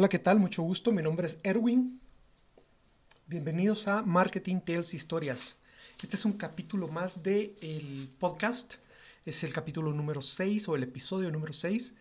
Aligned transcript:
Hola, 0.00 0.08
¿qué 0.08 0.18
tal? 0.18 0.40
Mucho 0.40 0.62
gusto. 0.62 0.92
Mi 0.92 1.02
nombre 1.02 1.26
es 1.26 1.36
Erwin. 1.42 2.00
Bienvenidos 3.26 3.86
a 3.86 4.00
Marketing 4.00 4.60
Tales 4.60 4.94
Historias. 4.94 5.58
Este 6.02 6.16
es 6.16 6.24
un 6.24 6.32
capítulo 6.38 6.88
más 6.88 7.22
del 7.22 7.54
el 7.60 8.10
podcast. 8.18 8.76
Es 9.26 9.44
el 9.44 9.52
capítulo 9.52 9.92
número 9.92 10.22
6 10.22 10.70
o 10.70 10.76
el 10.76 10.84
episodio 10.84 11.30
número 11.30 11.52
6. 11.52 11.96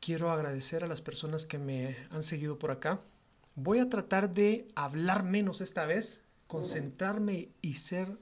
Quiero 0.00 0.32
agradecer 0.32 0.82
a 0.82 0.88
las 0.88 1.00
personas 1.00 1.46
que 1.46 1.58
me 1.58 1.96
han 2.10 2.24
seguido 2.24 2.58
por 2.58 2.72
acá. 2.72 3.00
Voy 3.54 3.78
a 3.78 3.88
tratar 3.88 4.34
de 4.34 4.66
hablar 4.74 5.22
menos 5.22 5.60
esta 5.60 5.86
vez, 5.86 6.24
concentrarme 6.48 7.50
y 7.62 7.74
ser 7.74 8.18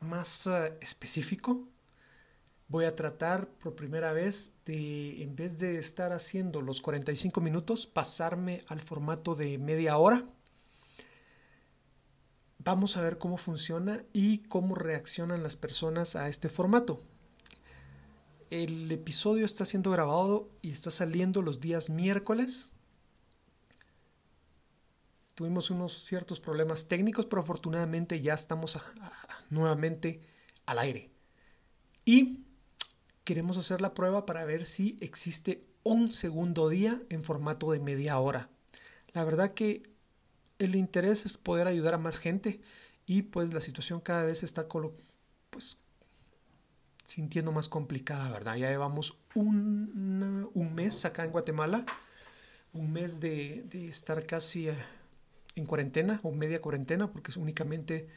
más 0.00 0.44
uh, 0.44 0.74
específico 0.82 1.66
voy 2.68 2.84
a 2.84 2.96
tratar 2.96 3.48
por 3.48 3.74
primera 3.74 4.12
vez 4.12 4.52
de, 4.64 5.22
en 5.22 5.36
vez 5.36 5.58
de 5.58 5.78
estar 5.78 6.12
haciendo 6.12 6.62
los 6.62 6.80
45 6.80 7.40
minutos, 7.40 7.86
pasarme 7.86 8.64
al 8.68 8.80
formato 8.80 9.34
de 9.34 9.58
media 9.58 9.98
hora. 9.98 10.24
Vamos 12.58 12.96
a 12.96 13.02
ver 13.02 13.18
cómo 13.18 13.36
funciona 13.36 14.02
y 14.12 14.38
cómo 14.38 14.74
reaccionan 14.74 15.42
las 15.42 15.56
personas 15.56 16.16
a 16.16 16.28
este 16.28 16.48
formato. 16.48 17.00
El 18.50 18.90
episodio 18.90 19.44
está 19.44 19.66
siendo 19.66 19.90
grabado 19.90 20.48
y 20.62 20.70
está 20.70 20.90
saliendo 20.90 21.42
los 21.42 21.60
días 21.60 21.90
miércoles. 21.90 22.72
Tuvimos 25.34 25.70
unos 25.70 25.92
ciertos 25.92 26.40
problemas 26.40 26.86
técnicos, 26.86 27.26
pero 27.26 27.42
afortunadamente 27.42 28.20
ya 28.20 28.34
estamos 28.34 28.78
nuevamente 29.50 30.22
al 30.64 30.78
aire. 30.78 31.10
Y 32.04 32.44
queremos 33.24 33.56
hacer 33.56 33.80
la 33.80 33.94
prueba 33.94 34.26
para 34.26 34.44
ver 34.44 34.64
si 34.64 34.96
existe 35.00 35.66
un 35.82 36.12
segundo 36.12 36.68
día 36.68 37.02
en 37.08 37.22
formato 37.22 37.72
de 37.72 37.80
media 37.80 38.18
hora. 38.18 38.50
La 39.12 39.24
verdad 39.24 39.54
que 39.54 39.82
el 40.58 40.76
interés 40.76 41.26
es 41.26 41.38
poder 41.38 41.66
ayudar 41.66 41.94
a 41.94 41.98
más 41.98 42.18
gente 42.18 42.60
y 43.06 43.22
pues 43.22 43.52
la 43.52 43.60
situación 43.60 44.00
cada 44.00 44.24
vez 44.24 44.42
está 44.42 44.66
pues 45.50 45.78
sintiendo 47.04 47.52
más 47.52 47.68
complicada, 47.68 48.30
¿verdad? 48.30 48.56
Ya 48.56 48.70
llevamos 48.70 49.18
un, 49.34 50.50
un 50.52 50.74
mes 50.74 51.04
acá 51.04 51.24
en 51.24 51.32
Guatemala, 51.32 51.84
un 52.72 52.92
mes 52.92 53.20
de, 53.20 53.64
de 53.68 53.86
estar 53.86 54.26
casi 54.26 54.68
eh, 54.68 54.76
en 55.54 55.66
cuarentena 55.66 56.20
o 56.22 56.32
media 56.32 56.60
cuarentena 56.60 57.10
porque 57.10 57.38
únicamente 57.38 58.08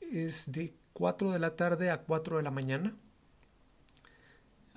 es 0.00 0.50
de 0.52 0.74
4 0.92 1.32
de 1.32 1.38
la 1.38 1.56
tarde 1.56 1.90
a 1.90 2.02
4 2.02 2.36
de 2.36 2.42
la 2.42 2.50
mañana 2.50 2.94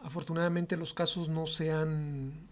Afortunadamente 0.04 0.78
los 0.78 0.94
casos 0.94 1.30
no 1.30 1.46
se 1.46 1.72
han 1.72 2.50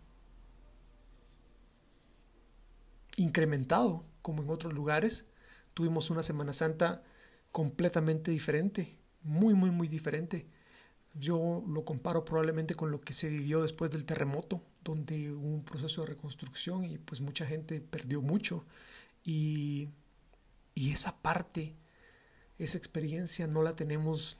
incrementado 3.16 4.04
como 4.22 4.44
en 4.44 4.50
otros 4.50 4.74
lugares. 4.74 5.26
Tuvimos 5.74 6.10
una 6.10 6.24
Semana 6.24 6.54
Santa 6.54 7.04
completamente 7.52 8.32
diferente, 8.32 8.98
muy, 9.24 9.54
muy, 9.54 9.72
muy 9.72 9.88
diferente. 9.88 10.48
Yo 11.14 11.64
lo 11.68 11.84
comparo 11.84 12.24
probablemente 12.24 12.76
con 12.76 12.92
lo 12.92 13.00
que 13.00 13.14
se 13.14 13.30
vivió 13.30 13.62
después 13.62 13.90
del 13.90 14.06
terremoto, 14.06 14.62
donde 14.84 15.32
hubo 15.32 15.48
un 15.48 15.64
proceso 15.64 16.02
de 16.02 16.08
reconstrucción 16.08 16.86
y 16.86 16.98
pues 16.98 17.22
mucha 17.22 17.46
gente 17.46 17.82
perdió 17.82 18.22
mucho. 18.22 18.66
Y, 19.24 19.90
y 20.76 20.92
esa 20.92 21.18
parte, 21.18 21.76
esa 22.60 22.78
experiencia 22.78 23.48
no 23.48 23.64
la 23.64 23.74
tenemos, 23.74 24.38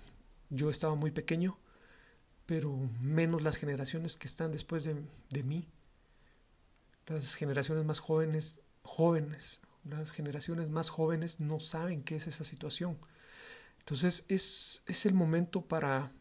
yo 0.50 0.70
estaba 0.70 0.94
muy 0.94 1.12
pequeño, 1.12 1.58
pero 2.48 2.76
menos 3.02 3.44
las 3.44 3.58
generaciones 3.58 4.18
que 4.18 4.26
están 4.26 4.52
después 4.52 4.86
de, 4.86 4.96
de 5.30 5.44
mí. 5.44 5.68
Las 7.06 7.36
generaciones 7.36 7.86
más 7.86 8.00
jóvenes, 8.00 8.62
jóvenes, 8.84 9.62
las 9.84 10.12
generaciones 10.12 10.70
más 10.70 10.90
jóvenes 10.90 11.40
no 11.42 11.60
saben 11.60 12.04
qué 12.04 12.16
es 12.16 12.26
esa 12.26 12.46
situación. 12.46 12.98
Entonces 13.80 14.24
es, 14.30 14.82
es 14.88 15.06
el 15.06 15.14
momento 15.14 15.62
para, 15.62 16.12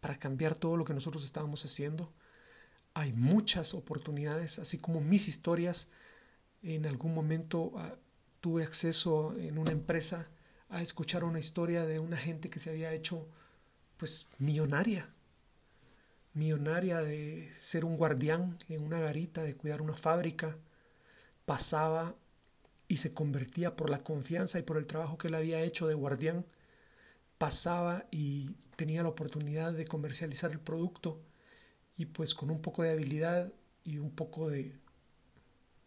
para 0.00 0.18
cambiar 0.18 0.54
todo 0.54 0.76
lo 0.76 0.86
que 0.86 0.94
nosotros 0.94 1.22
estábamos 1.22 1.64
haciendo. 1.66 2.12
Hay 2.94 3.12
muchas 3.12 3.74
oportunidades, 3.74 4.58
así 4.58 4.78
como 4.78 5.02
mis 5.02 5.28
historias. 5.28 5.88
En 6.62 6.86
algún 6.86 7.14
momento 7.14 7.64
uh, 7.74 7.96
tuve 8.40 8.64
acceso 8.64 9.36
en 9.38 9.58
una 9.58 9.72
empresa 9.72 10.28
a 10.70 10.80
escuchar 10.80 11.24
una 11.24 11.38
historia 11.38 11.84
de 11.84 11.98
una 11.98 12.16
gente 12.16 12.48
que 12.48 12.58
se 12.58 12.70
había 12.70 12.92
hecho 12.92 13.28
pues 13.98 14.28
millonaria 14.38 15.10
millonaria 16.34 17.00
de 17.00 17.50
ser 17.58 17.84
un 17.84 17.96
guardián 17.96 18.56
en 18.68 18.82
una 18.82 19.00
garita, 19.00 19.42
de 19.42 19.56
cuidar 19.56 19.82
una 19.82 19.94
fábrica, 19.94 20.56
pasaba 21.44 22.14
y 22.86 22.98
se 22.98 23.12
convertía 23.12 23.76
por 23.76 23.90
la 23.90 23.98
confianza 23.98 24.58
y 24.58 24.62
por 24.62 24.78
el 24.78 24.86
trabajo 24.86 25.18
que 25.18 25.28
él 25.28 25.34
había 25.34 25.62
hecho 25.62 25.86
de 25.86 25.94
guardián, 25.94 26.46
pasaba 27.38 28.06
y 28.10 28.56
tenía 28.76 29.02
la 29.02 29.08
oportunidad 29.10 29.72
de 29.72 29.84
comercializar 29.84 30.50
el 30.52 30.60
producto 30.60 31.20
y 31.96 32.06
pues 32.06 32.34
con 32.34 32.50
un 32.50 32.60
poco 32.62 32.82
de 32.82 32.90
habilidad 32.90 33.52
y 33.84 33.98
un 33.98 34.10
poco 34.10 34.48
de 34.48 34.78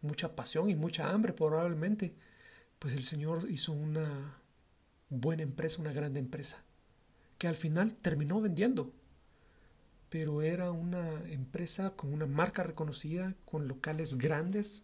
mucha 0.02 0.36
pasión 0.36 0.70
y 0.70 0.76
mucha 0.76 1.10
hambre 1.12 1.34
probablemente, 1.34 2.16
pues 2.80 2.94
el 2.94 3.04
Señor 3.04 3.46
hizo 3.50 3.72
una 3.72 4.38
buena 5.10 5.44
empresa, 5.44 5.82
una 5.82 5.94
grande 5.94 6.20
empresa, 6.20 6.64
que 7.38 7.48
al 7.48 7.56
final 7.56 7.94
terminó 7.96 8.42
vendiendo 8.42 8.94
pero 10.12 10.42
era 10.42 10.72
una 10.72 11.24
empresa 11.30 11.92
con 11.92 12.14
una 12.14 12.28
marca 12.28 12.64
reconocida, 12.64 13.34
con 13.46 13.70
locales 13.70 14.18
grandes, 14.18 14.84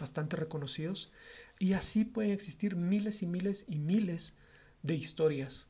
bastante 0.00 0.34
reconocidos, 0.34 1.12
y 1.60 1.74
así 1.74 2.04
pueden 2.04 2.32
existir 2.32 2.74
miles 2.74 3.22
y 3.22 3.28
miles 3.28 3.66
y 3.68 3.78
miles 3.78 4.34
de 4.82 4.96
historias. 4.96 5.68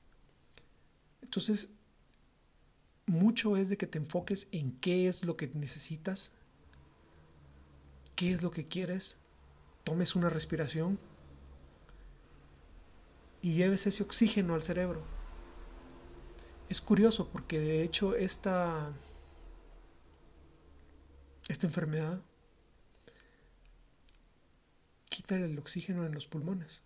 Entonces, 1.20 1.68
mucho 3.04 3.58
es 3.58 3.68
de 3.68 3.76
que 3.76 3.86
te 3.86 3.98
enfoques 3.98 4.48
en 4.52 4.72
qué 4.78 5.06
es 5.06 5.22
lo 5.22 5.36
que 5.36 5.48
necesitas, 5.48 6.32
qué 8.16 8.32
es 8.32 8.42
lo 8.42 8.50
que 8.50 8.68
quieres, 8.68 9.18
tomes 9.84 10.16
una 10.16 10.30
respiración 10.30 10.98
y 13.42 13.52
lleves 13.52 13.86
ese 13.86 14.02
oxígeno 14.02 14.54
al 14.54 14.62
cerebro. 14.62 15.13
Es 16.74 16.80
curioso 16.80 17.28
porque 17.28 17.60
de 17.60 17.84
hecho 17.84 18.16
esta, 18.16 18.92
esta 21.48 21.68
enfermedad 21.68 22.20
quita 25.08 25.36
el 25.36 25.56
oxígeno 25.56 26.04
en 26.04 26.12
los 26.12 26.26
pulmones. 26.26 26.82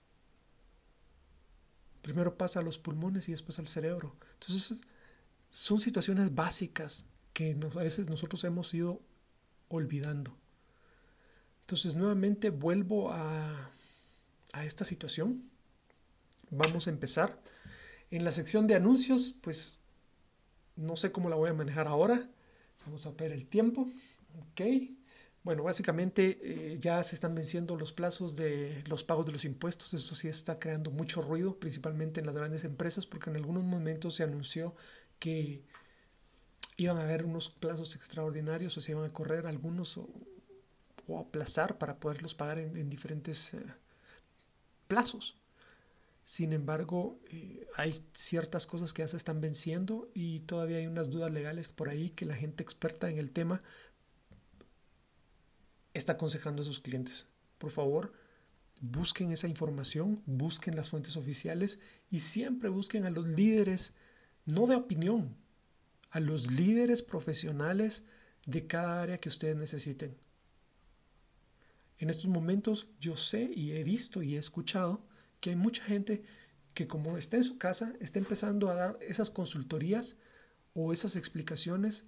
Primero 2.03 2.37
pasa 2.37 2.61
a 2.61 2.63
los 2.63 2.77
pulmones 2.77 3.31
y 3.31 3.33
después 3.33 3.59
al 3.61 3.67
cerebro. 3.67 4.15
Entonces 4.35 4.79
son 5.49 5.81
situaciones 5.81 6.35
básicas 6.35 7.07
que 7.33 7.59
a 7.59 7.83
veces 7.83 8.11
nosotros 8.11 8.45
hemos 8.45 8.75
ido 8.75 9.01
olvidando. 9.69 10.37
Entonces 11.63 11.95
nuevamente 11.95 12.51
vuelvo 12.51 13.11
a, 13.11 13.71
a 14.53 14.67
esta 14.67 14.85
situación. 14.85 15.49
Vamos 16.51 16.89
a 16.89 16.91
empezar 16.91 17.41
en 18.11 18.25
la 18.25 18.33
sección 18.33 18.67
de 18.67 18.75
anuncios, 18.75 19.35
pues 19.41 19.78
no 20.79 20.97
sé 20.97 21.13
cómo 21.13 21.29
la 21.29 21.37
voy 21.37 21.51
a 21.51 21.55
manejar 21.55 21.89
ahora. 21.89 22.31
Vamos 22.87 23.07
a 23.07 23.13
ver 23.13 23.33
el 23.33 23.47
tiempo. 23.47 23.87
Ok. 24.51 24.63
Bueno, 25.43 25.63
básicamente 25.63 26.39
eh, 26.43 26.79
ya 26.79 27.03
se 27.03 27.15
están 27.15 27.35
venciendo 27.35 27.77
los 27.77 27.93
plazos 27.93 28.37
de 28.37 28.85
los 28.87 29.05
pagos 29.05 29.27
de 29.27 29.33
los 29.33 29.45
impuestos. 29.45 29.93
Eso 29.95 30.15
sí 30.15 30.29
está 30.29 30.59
creando 30.59 30.91
mucho 30.91 31.21
ruido, 31.23 31.59
principalmente 31.59 32.21
en 32.21 32.27
las 32.27 32.37
grandes 32.37 32.65
empresas, 32.65 33.07
porque 33.07 33.31
en 33.31 33.37
algunos 33.37 33.65
momentos 33.65 34.15
se 34.15 34.23
anunció 34.23 34.75
que 35.19 35.65
iban 36.77 36.97
a 36.97 37.03
haber 37.03 37.25
unos 37.25 37.51
plazos 37.51 37.97
extraordinarios 37.97 38.77
o 38.77 38.81
se 38.81 38.93
iban 38.93 39.05
a 39.05 39.13
correr 39.13 39.47
algunos 39.47 39.99
o, 39.99 40.09
aplazar 41.19 41.79
para 41.79 41.99
poderlos 41.99 42.35
pagar 42.35 42.59
en, 42.59 42.91
diferentes 42.91 43.55
eh, 43.55 43.65
plazos. 44.87 45.39
Sin 46.29 46.53
embargo, 46.53 47.19
eh, 47.31 47.67
hay 47.77 47.95
ciertas 48.13 48.67
cosas 48.67 48.93
que 48.93 49.01
ya 49.01 49.09
se 49.09 49.17
están 49.17 49.41
venciendo 49.41 50.11
y 50.13 50.41
todavía 50.41 50.77
hay 50.77 50.87
unas 50.87 51.09
dudas 51.09 51.31
legales 51.31 51.73
por 51.73 51.89
ahí 51.89 52.11
que 52.11 52.27
la 52.27 52.37
gente 52.37 52.63
experta 52.63 53.09
en 53.09 53.19
el 53.19 53.31
tema 53.31 53.63
está 55.95 56.13
aconsejando 56.13 56.61
a 56.61 56.67
sus 56.67 56.81
clientes. 56.81 57.29
Por 57.57 57.71
favor, 57.71 58.13
busquen 58.83 59.33
esa 59.33 59.49
información, 59.49 60.23
busquen 60.27 60.77
las 60.77 60.91
fuentes 60.91 61.17
oficiales 61.17 61.81
y 62.11 62.21
siempre 62.21 62.69
busquen 62.69 63.07
a 63.07 63.11
los 63.11 63.27
líderes, 63.27 63.95
no 64.45 64.67
de 64.67 64.77
opinión, 64.77 65.35
a 66.11 66.21
los 66.21 66.53
líderes 66.53 67.01
profesionales 67.01 68.05
de 68.45 68.67
cada 68.67 69.01
área 69.01 69.17
que 69.17 69.31
ustedes 69.31 69.57
necesiten. 69.57 70.15
En 71.97 72.11
estos 72.11 72.27
momentos 72.27 72.89
yo 73.01 73.17
sé 73.17 73.51
y 73.57 73.73
he 73.73 73.83
visto 73.83 74.23
y 74.23 74.37
he 74.37 74.39
escuchado 74.39 75.08
que 75.41 75.51
hay 75.51 75.57
mucha 75.57 75.85
gente 75.85 76.23
que 76.75 76.87
como 76.87 77.17
está 77.17 77.37
en 77.37 77.43
su 77.43 77.59
casa, 77.59 77.93
está 78.01 78.19
empezando 78.19 78.71
a 78.71 78.75
dar 78.75 78.99
esas 79.01 79.31
consultorías 79.31 80.17
o 80.75 80.93
esas 80.93 81.17
explicaciones 81.17 82.07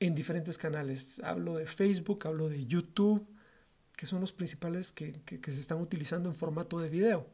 en 0.00 0.14
diferentes 0.14 0.58
canales. 0.58 1.20
Hablo 1.24 1.56
de 1.56 1.66
Facebook, 1.66 2.26
hablo 2.26 2.48
de 2.48 2.66
YouTube, 2.66 3.26
que 3.96 4.06
son 4.06 4.20
los 4.20 4.32
principales 4.32 4.92
que, 4.92 5.22
se 5.24 5.50
están 5.50 5.80
utilizando 5.80 6.28
en 6.28 6.34
formato 6.34 6.78
de 6.78 6.90
video. 6.90 7.26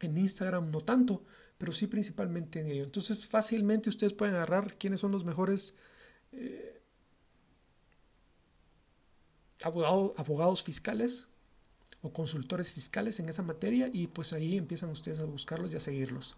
En 0.00 0.16
Instagram 0.16 0.70
no 0.70 0.80
tanto, 0.80 1.24
pero 1.58 1.72
sí 1.72 1.86
principalmente 1.86 2.60
en 2.60 2.68
ello. 2.68 2.84
Entonces 2.84 3.26
fácilmente 3.26 3.90
ustedes 3.90 4.12
pueden 4.12 4.34
agarrar 4.34 4.78
quiénes 4.78 5.00
son 5.00 5.12
los 5.12 5.24
mejores 5.24 5.76
eh, 6.32 6.80
abogados 9.62 10.62
fiscales 10.62 11.28
o 12.02 12.12
consultores 12.12 12.72
fiscales 12.72 13.20
en 13.20 13.28
esa 13.28 13.42
materia 13.42 13.88
y 13.92 14.08
pues 14.08 14.32
ahí 14.32 14.56
empiezan 14.56 14.90
ustedes 14.90 15.20
a 15.20 15.24
buscarlos 15.24 15.72
y 15.72 15.76
a 15.76 15.80
seguirlos. 15.80 16.36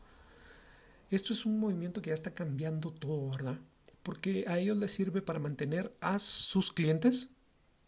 Esto 1.11 1.32
es 1.32 1.44
un 1.46 1.58
movimiento 1.58 2.02
que 2.02 2.11
ya 2.11 2.14
está 2.14 2.34
cambiando 2.34 2.93
todo, 2.93 3.31
¿verdad? 3.31 3.58
Porque 4.02 4.44
a 4.46 4.58
ellos 4.58 4.76
les 4.76 4.93
sirve 4.93 5.22
para 5.22 5.38
mantener 5.38 5.94
a 6.00 6.19
sus 6.19 6.72
clientes, 6.72 7.31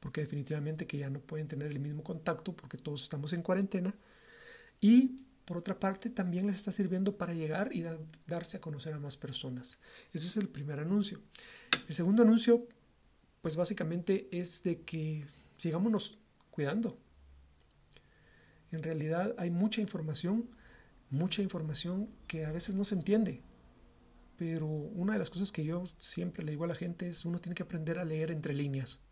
porque 0.01 0.23
definitivamente 0.23 0.87
que 0.87 0.99
ya 0.99 1.11
no 1.11 1.21
pueden 1.21 1.49
tener 1.49 1.71
el 1.71 1.79
mismo 1.79 2.03
contacto 2.03 2.55
porque 2.55 2.79
todos 2.79 3.03
estamos 3.03 3.33
en 3.33 3.43
cuarentena. 3.43 3.95
Y 4.81 5.27
por 5.47 5.59
otra 5.59 5.79
parte, 5.79 6.11
también 6.11 6.47
les 6.47 6.57
está 6.57 6.73
sirviendo 6.73 7.17
para 7.17 7.33
llegar 7.33 7.71
y 7.73 7.85
darse 8.27 8.57
a 8.57 8.61
conocer 8.61 8.95
a 8.95 8.99
más 8.99 9.17
personas. 9.17 9.79
Ese 10.13 10.27
es 10.27 10.37
el 10.37 10.49
primer 10.49 10.81
anuncio. 10.81 11.21
El 11.89 11.95
segundo 11.95 12.25
anuncio, 12.25 12.67
pues 13.43 13.55
básicamente 13.55 14.29
es 14.33 14.65
de 14.65 14.81
que 14.81 15.25
sigámonos 15.57 16.19
cuidando. 16.51 16.99
En 18.77 18.83
realidad 18.83 19.35
hay 19.39 19.51
mucha 19.51 19.81
información 19.81 20.49
mucha 21.11 21.43
información 21.43 22.09
que 22.27 22.45
a 22.47 22.53
veces 22.53 22.75
no 22.75 22.85
se 22.85 22.95
entiende. 22.95 23.43
Pero 24.37 24.67
una 24.67 25.15
de 25.15 25.19
las 25.19 25.31
cosas 25.31 25.53
que 25.53 25.65
yo 25.65 25.85
siempre 25.99 26.45
le 26.45 26.53
digo 26.53 26.65
a 26.65 26.69
la 26.69 26.75
gente 26.75 27.09
es 27.09 27.25
uno 27.25 27.41
tiene 27.41 27.55
que 27.55 27.63
aprender 27.63 27.99
a 27.99 28.05
leer 28.05 28.31
entre 28.31 28.55
líneas. 28.55 29.03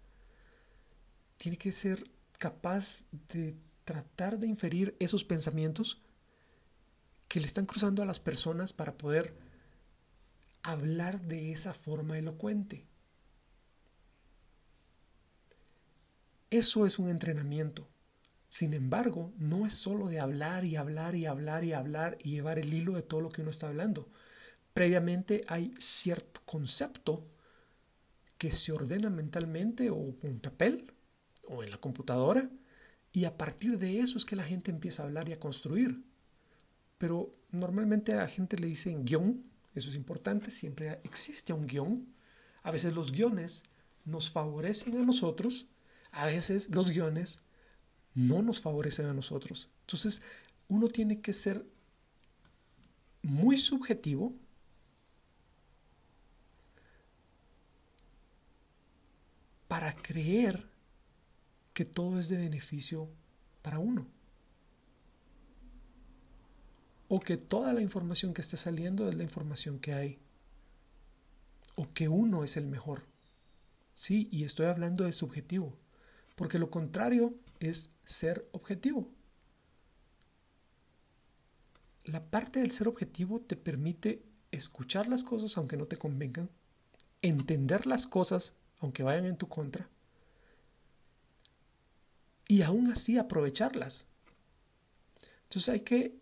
Tiene 1.37 1.57
que 1.57 1.73
ser 1.73 2.05
capaz 2.39 3.03
de 3.33 3.57
tratar 3.85 4.39
de 4.39 4.47
inferir 4.47 4.97
esos 4.99 5.25
pensamientos 5.25 6.03
que 7.29 7.41
le 7.41 7.47
están 7.47 7.67
cruzando 7.67 8.03
a 8.03 8.07
las 8.07 8.21
personas 8.21 8.73
para 8.73 8.97
poder 8.97 9.35
hablar 10.63 11.21
de 11.23 11.53
esa 11.53 11.75
forma 11.75 12.19
elocuente. 12.19 12.87
Eso 16.51 16.87
es 16.87 16.99
un 16.99 17.09
entrenamiento. 17.09 17.89
Sin 18.55 18.73
embargo, 18.73 19.33
no 19.37 19.67
es 19.67 19.75
solo 19.75 20.07
de 20.07 20.21
hablar 20.21 20.65
y 20.65 20.77
hablar 20.77 21.17
y 21.17 21.27
hablar 21.27 21.65
y 21.65 21.73
hablar 21.73 22.17
y 22.23 22.31
llevar 22.31 22.61
el 22.61 22.73
hilo 22.73 22.93
de 22.93 23.03
todo 23.03 23.21
lo 23.21 23.29
que 23.29 23.43
uno 23.43 23.51
está 23.51 23.67
hablando. 23.67 24.09
Previamente 24.73 25.41
hay 25.49 25.75
cierto 25.81 26.41
concepto 26.45 27.27
que 28.39 28.53
se 28.53 28.71
ordena 28.71 29.11
mentalmente 29.11 29.91
o 29.91 30.15
en 30.23 30.39
papel 30.39 30.93
o 31.49 31.65
en 31.65 31.71
la 31.73 31.79
computadora 31.79 32.49
y 33.11 33.25
a 33.25 33.37
partir 33.37 33.77
de 33.77 33.99
eso 33.99 34.19
es 34.19 34.25
que 34.25 34.37
la 34.37 34.45
gente 34.45 34.71
empieza 34.71 35.03
a 35.03 35.07
hablar 35.07 35.29
y 35.29 35.33
a 35.33 35.41
construir. 35.41 36.05
Pero 36.97 37.33
normalmente 37.51 38.13
a 38.13 38.19
la 38.19 38.29
gente 38.29 38.57
le 38.57 38.69
dicen 38.69 39.05
guion, 39.05 39.43
eso 39.75 39.91
es 39.91 39.97
importante, 39.97 40.53
siempre 40.53 41.01
existe 41.03 41.53
un 41.53 41.67
guion. 41.67 42.07
A 42.63 42.71
veces 42.71 42.95
los 42.95 43.11
guiones 43.11 43.65
nos 44.05 44.31
favorecen 44.31 44.97
a 44.97 45.05
nosotros, 45.05 45.67
a 46.13 46.27
veces 46.27 46.71
los 46.71 46.93
guiones 46.93 47.41
no 48.15 48.43
nos 48.43 48.61
favorecen 48.61 49.07
a 49.07 49.15
nosotros. 49.15 49.71
Entonces, 49.81 50.23
uno 50.69 50.89
tiene 50.89 51.21
que 51.21 51.33
ser 51.33 51.67
muy 53.23 53.57
subjetivo 53.57 54.35
para 59.69 59.95
creer 59.95 60.69
que 61.73 61.85
todo 61.85 62.21
es 62.21 62.29
de 62.29 62.37
beneficio 62.37 63.09
para 63.63 63.79
uno. 63.79 64.07
O 67.09 67.21
que 67.21 67.37
toda 67.37 67.73
la 67.73 67.83
información 67.83 68.33
que 68.33 68.41
está 68.41 68.57
saliendo 68.57 69.09
es 69.09 69.17
la 69.17 69.25
información 69.25 69.79
que 69.79 69.93
hay. 69.93 70.19
O 71.75 71.93
que 71.93 72.09
uno 72.09 72.45
es 72.45 72.57
el 72.57 72.67
mejor. 72.67 73.03
Sí, 73.95 74.29
y 74.31 74.45
estoy 74.45 74.67
hablando 74.67 75.05
de 75.05 75.13
subjetivo. 75.13 75.77
Porque 76.37 76.59
lo 76.59 76.71
contrario 76.71 77.35
es 77.65 77.91
ser 78.05 78.49
objetivo. 78.53 79.11
La 82.05 82.25
parte 82.31 82.61
del 82.61 82.71
ser 82.71 82.89
objetivo 82.89 83.41
te 83.41 83.57
permite 83.57 84.23
escuchar 84.51 85.09
las 85.09 85.25
cosas 85.25 85.57
aunque 85.57 85.77
no 85.77 85.87
te 85.87 85.97
convengan, 85.97 86.51
entender 87.23 87.87
las 87.87 88.07
cosas 88.07 88.55
aunque 88.79 89.03
vayan 89.03 89.25
en 89.25 89.37
tu 89.37 89.49
contra 89.49 89.89
y 92.47 92.63
aún 92.63 92.91
así 92.91 93.19
aprovecharlas. 93.19 94.07
Entonces 95.45 95.69
hay 95.69 95.81
que 95.81 96.19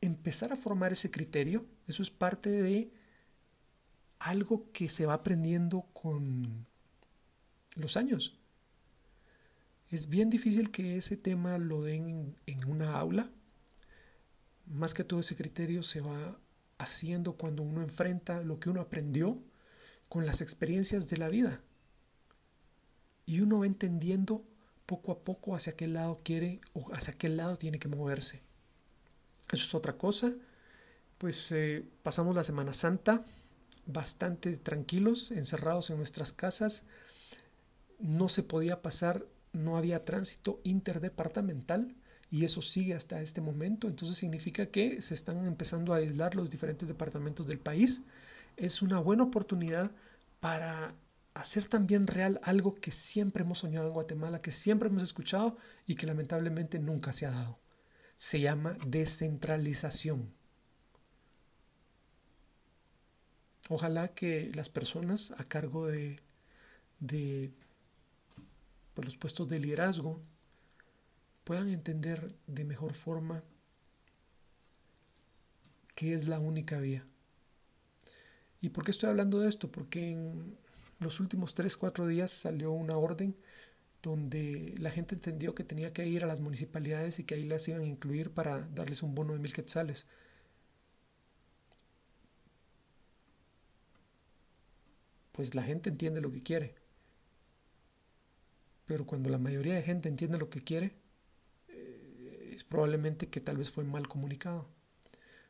empezar 0.00 0.52
a 0.52 0.56
formar 0.56 0.92
ese 0.92 1.10
criterio. 1.10 1.66
Eso 1.86 2.02
es 2.02 2.10
parte 2.10 2.50
de 2.50 2.90
algo 4.18 4.70
que 4.72 4.88
se 4.88 5.06
va 5.06 5.14
aprendiendo 5.14 5.82
con 5.92 6.66
los 7.76 7.96
años. 7.96 8.38
Es 9.94 10.08
bien 10.08 10.28
difícil 10.28 10.72
que 10.72 10.96
ese 10.96 11.16
tema 11.16 11.56
lo 11.56 11.80
den 11.80 12.34
en 12.46 12.64
una 12.68 12.98
aula. 12.98 13.30
Más 14.66 14.92
que 14.92 15.04
todo 15.04 15.20
ese 15.20 15.36
criterio 15.36 15.84
se 15.84 16.00
va 16.00 16.36
haciendo 16.78 17.34
cuando 17.34 17.62
uno 17.62 17.80
enfrenta 17.80 18.42
lo 18.42 18.58
que 18.58 18.70
uno 18.70 18.80
aprendió 18.80 19.40
con 20.08 20.26
las 20.26 20.40
experiencias 20.40 21.08
de 21.10 21.18
la 21.18 21.28
vida. 21.28 21.60
Y 23.24 23.38
uno 23.38 23.60
va 23.60 23.66
entendiendo 23.66 24.44
poco 24.84 25.12
a 25.12 25.20
poco 25.20 25.54
hacia 25.54 25.76
qué 25.76 25.86
lado 25.86 26.18
quiere 26.24 26.60
o 26.72 26.92
hacia 26.92 27.14
qué 27.14 27.28
lado 27.28 27.56
tiene 27.56 27.78
que 27.78 27.86
moverse. 27.86 28.42
Eso 29.52 29.64
es 29.64 29.74
otra 29.76 29.96
cosa. 29.96 30.32
Pues 31.18 31.52
eh, 31.52 31.84
pasamos 32.02 32.34
la 32.34 32.42
Semana 32.42 32.72
Santa 32.72 33.24
bastante 33.86 34.56
tranquilos, 34.56 35.30
encerrados 35.30 35.88
en 35.90 35.98
nuestras 35.98 36.32
casas. 36.32 36.82
No 38.00 38.28
se 38.28 38.42
podía 38.42 38.82
pasar 38.82 39.24
no 39.54 39.76
había 39.76 40.04
tránsito 40.04 40.60
interdepartamental 40.64 41.94
y 42.30 42.44
eso 42.44 42.60
sigue 42.60 42.94
hasta 42.94 43.22
este 43.22 43.40
momento. 43.40 43.88
Entonces 43.88 44.18
significa 44.18 44.66
que 44.66 45.00
se 45.00 45.14
están 45.14 45.46
empezando 45.46 45.94
a 45.94 45.98
aislar 45.98 46.34
los 46.34 46.50
diferentes 46.50 46.88
departamentos 46.88 47.46
del 47.46 47.60
país. 47.60 48.02
Es 48.56 48.82
una 48.82 48.98
buena 48.98 49.22
oportunidad 49.22 49.90
para 50.40 50.94
hacer 51.34 51.68
también 51.68 52.06
real 52.06 52.40
algo 52.42 52.74
que 52.74 52.90
siempre 52.90 53.42
hemos 53.42 53.58
soñado 53.58 53.88
en 53.88 53.94
Guatemala, 53.94 54.42
que 54.42 54.50
siempre 54.50 54.88
hemos 54.88 55.02
escuchado 55.02 55.56
y 55.86 55.94
que 55.96 56.06
lamentablemente 56.06 56.78
nunca 56.78 57.12
se 57.12 57.26
ha 57.26 57.30
dado. 57.30 57.58
Se 58.16 58.40
llama 58.40 58.76
descentralización. 58.86 60.32
Ojalá 63.68 64.08
que 64.08 64.52
las 64.54 64.68
personas 64.68 65.32
a 65.38 65.44
cargo 65.44 65.86
de, 65.86 66.20
de 67.00 67.52
por 68.94 69.04
los 69.04 69.16
puestos 69.16 69.48
de 69.48 69.58
liderazgo 69.58 70.20
puedan 71.44 71.68
entender 71.68 72.34
de 72.46 72.64
mejor 72.64 72.94
forma 72.94 73.44
que 75.94 76.14
es 76.14 76.26
la 76.26 76.40
única 76.40 76.80
vía. 76.80 77.06
¿Y 78.60 78.70
por 78.70 78.84
qué 78.84 78.90
estoy 78.90 79.10
hablando 79.10 79.40
de 79.40 79.48
esto? 79.48 79.70
Porque 79.70 80.12
en 80.12 80.56
los 80.98 81.20
últimos 81.20 81.54
3, 81.54 81.76
4 81.76 82.06
días 82.06 82.30
salió 82.30 82.72
una 82.72 82.96
orden 82.96 83.36
donde 84.02 84.74
la 84.78 84.90
gente 84.90 85.14
entendió 85.14 85.54
que 85.54 85.64
tenía 85.64 85.92
que 85.92 86.06
ir 86.06 86.24
a 86.24 86.26
las 86.26 86.40
municipalidades 86.40 87.18
y 87.18 87.24
que 87.24 87.34
ahí 87.34 87.44
las 87.44 87.66
iban 87.68 87.82
a 87.82 87.86
incluir 87.86 88.30
para 88.32 88.60
darles 88.60 89.02
un 89.02 89.14
bono 89.14 89.32
de 89.32 89.38
mil 89.38 89.52
quetzales. 89.52 90.06
Pues 95.32 95.54
la 95.54 95.62
gente 95.62 95.90
entiende 95.90 96.20
lo 96.20 96.32
que 96.32 96.42
quiere. 96.42 96.74
Pero 98.86 99.06
cuando 99.06 99.30
la 99.30 99.38
mayoría 99.38 99.74
de 99.74 99.82
gente 99.82 100.08
entiende 100.08 100.38
lo 100.38 100.50
que 100.50 100.62
quiere, 100.62 100.94
eh, 101.68 102.50
es 102.52 102.64
probablemente 102.64 103.28
que 103.28 103.40
tal 103.40 103.56
vez 103.56 103.70
fue 103.70 103.84
mal 103.84 104.08
comunicado. 104.08 104.68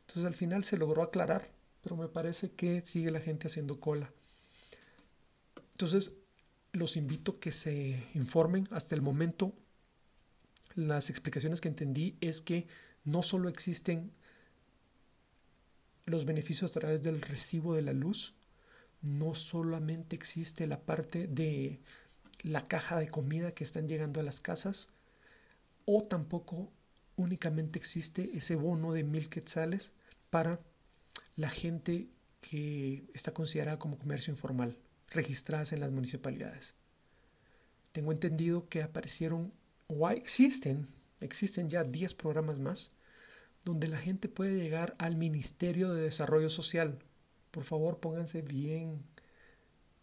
Entonces 0.01 0.25
al 0.25 0.35
final 0.35 0.65
se 0.65 0.77
logró 0.77 1.03
aclarar, 1.03 1.49
pero 1.83 1.97
me 1.97 2.09
parece 2.09 2.53
que 2.53 2.83
sigue 2.83 3.11
la 3.11 3.21
gente 3.21 3.47
haciendo 3.49 3.81
cola. 3.81 4.13
Entonces 5.73 6.13
los 6.73 6.97
invito 6.97 7.41
que 7.41 7.53
se 7.53 8.03
informen. 8.15 8.69
Hasta 8.71 8.95
el 8.95 9.03
momento 9.03 9.55
las 10.75 11.11
explicaciones 11.11 11.61
que 11.61 11.69
entendí 11.69 12.17
es 12.21 12.43
que 12.43 12.67
no 13.05 13.23
solo 13.23 13.49
existen 13.49 14.13
los 16.07 16.25
beneficios 16.25 16.71
a 16.71 16.81
través 16.81 17.03
del 17.03 17.21
recibo 17.21 17.75
de 17.75 17.83
la 17.83 17.93
luz, 17.93 18.35
no 19.01 19.35
solamente 19.35 20.17
existe 20.17 20.67
la 20.67 20.81
parte 20.81 21.27
de 21.27 21.81
la 22.45 22.63
caja 22.63 23.01
de 23.01 23.09
comida 23.09 23.53
que 23.55 23.65
están 23.65 23.89
llegando 23.89 24.21
a 24.21 24.23
las 24.23 24.41
casas, 24.41 24.91
o 25.87 26.05
tampoco 26.05 26.71
únicamente 27.17 27.79
existe 27.79 28.31
ese 28.37 28.55
bono 28.55 28.93
de 28.93 29.03
mil 29.03 29.29
quetzales 29.29 29.93
para 30.31 30.61
la 31.35 31.51
gente 31.51 32.09
que 32.41 33.05
está 33.15 33.35
considerada 33.35 33.79
como 33.79 33.99
comercio 33.99 34.33
informal, 34.33 34.79
registradas 35.09 35.73
en 35.73 35.81
las 35.81 35.91
municipalidades. 35.91 36.77
Tengo 37.91 38.13
entendido 38.13 38.69
que 38.69 38.83
aparecieron 38.83 39.53
o 39.89 40.09
existen, 40.11 40.87
existen 41.21 41.69
ya 41.69 41.83
10 41.83 42.15
programas 42.15 42.61
más 42.61 42.93
donde 43.65 43.89
la 43.89 43.99
gente 43.99 44.29
puede 44.29 44.57
llegar 44.57 44.95
al 44.99 45.17
Ministerio 45.17 45.93
de 45.93 46.03
Desarrollo 46.03 46.51
Social. 46.51 46.99
Por 47.51 47.65
favor, 47.65 47.99
pónganse 47.99 48.43
bien, 48.43 49.03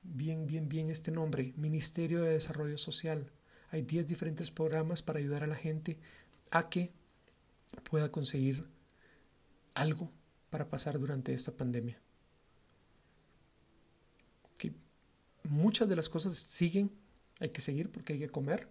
bien, 0.03 0.45
bien, 0.45 0.69
bien 0.69 0.89
este 0.89 1.11
nombre, 1.11 1.53
Ministerio 1.57 2.21
de 2.21 2.33
Desarrollo 2.33 2.77
Social. 2.77 3.31
Hay 3.69 3.83
10 3.83 4.07
diferentes 4.07 4.51
programas 4.51 5.01
para 5.01 5.19
ayudar 5.19 5.43
a 5.43 5.47
la 5.47 5.55
gente 5.55 5.97
a 6.51 6.69
que 6.69 6.91
pueda 7.89 8.11
conseguir 8.11 8.67
algo 9.73 10.11
para 10.49 10.69
pasar 10.69 10.99
durante 10.99 11.33
esta 11.33 11.51
pandemia. 11.53 11.99
Que 14.57 14.73
muchas 15.43 15.87
de 15.87 15.95
las 15.95 16.09
cosas 16.09 16.35
siguen, 16.35 16.91
hay 17.39 17.49
que 17.49 17.61
seguir 17.61 17.91
porque 17.91 18.13
hay 18.13 18.19
que 18.19 18.29
comer 18.29 18.69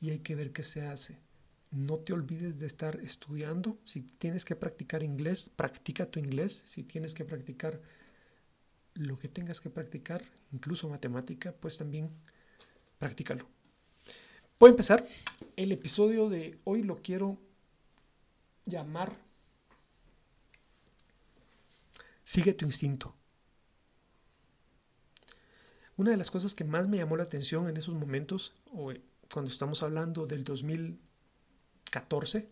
y 0.00 0.10
hay 0.10 0.18
que 0.18 0.34
ver 0.34 0.52
qué 0.52 0.62
se 0.62 0.82
hace. 0.82 1.18
No 1.70 1.98
te 1.98 2.12
olvides 2.12 2.58
de 2.58 2.66
estar 2.66 3.00
estudiando. 3.00 3.78
Si 3.84 4.02
tienes 4.02 4.44
que 4.44 4.54
practicar 4.54 5.02
inglés, 5.02 5.50
practica 5.54 6.06
tu 6.06 6.20
inglés. 6.20 6.62
Si 6.66 6.84
tienes 6.84 7.14
que 7.14 7.24
practicar 7.24 7.80
lo 8.94 9.16
que 9.16 9.28
tengas 9.28 9.60
que 9.60 9.70
practicar, 9.70 10.22
incluso 10.52 10.88
matemática, 10.88 11.52
pues 11.52 11.78
también 11.78 12.10
practícalo. 12.98 13.46
Voy 14.58 14.68
a 14.68 14.70
empezar. 14.70 15.04
El 15.56 15.72
episodio 15.72 16.28
de 16.28 16.58
hoy 16.64 16.82
lo 16.82 17.02
quiero 17.02 17.38
llamar 18.66 19.16
Sigue 22.24 22.54
tu 22.54 22.64
instinto. 22.64 23.14
Una 25.96 26.10
de 26.10 26.16
las 26.16 26.30
cosas 26.30 26.54
que 26.54 26.64
más 26.64 26.88
me 26.88 26.96
llamó 26.96 27.18
la 27.18 27.22
atención 27.22 27.68
en 27.68 27.76
esos 27.76 27.94
momentos, 27.94 28.54
o 28.72 28.92
cuando 29.32 29.50
estamos 29.50 29.82
hablando 29.82 30.26
del 30.26 30.42
2014, 30.42 32.48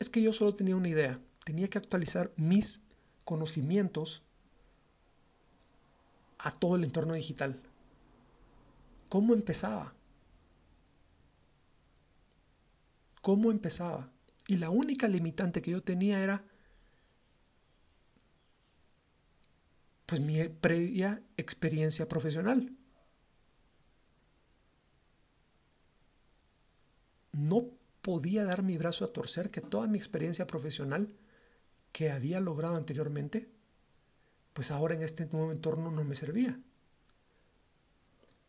es 0.00 0.10
que 0.10 0.20
yo 0.20 0.32
solo 0.32 0.52
tenía 0.52 0.76
una 0.76 0.88
idea. 0.88 1.20
Tenía 1.44 1.68
que 1.68 1.78
actualizar 1.78 2.32
mis 2.36 2.82
conocimientos 3.28 4.22
a 6.38 6.50
todo 6.50 6.76
el 6.76 6.84
entorno 6.84 7.12
digital. 7.12 7.60
¿Cómo 9.10 9.34
empezaba? 9.34 9.92
¿Cómo 13.20 13.50
empezaba? 13.50 14.08
Y 14.46 14.56
la 14.56 14.70
única 14.70 15.08
limitante 15.08 15.60
que 15.60 15.72
yo 15.72 15.82
tenía 15.82 16.24
era 16.24 16.42
pues 20.06 20.22
mi 20.22 20.48
previa 20.48 21.22
experiencia 21.36 22.08
profesional. 22.08 22.72
No 27.32 27.66
podía 28.00 28.46
dar 28.46 28.62
mi 28.62 28.78
brazo 28.78 29.04
a 29.04 29.12
torcer 29.12 29.50
que 29.50 29.60
toda 29.60 29.86
mi 29.86 29.98
experiencia 29.98 30.46
profesional 30.46 31.14
que 31.92 32.10
había 32.10 32.40
logrado 32.40 32.76
anteriormente, 32.76 33.48
pues 34.52 34.70
ahora 34.70 34.94
en 34.94 35.02
este 35.02 35.26
nuevo 35.26 35.52
entorno 35.52 35.90
no 35.90 36.04
me 36.04 36.14
servía. 36.14 36.58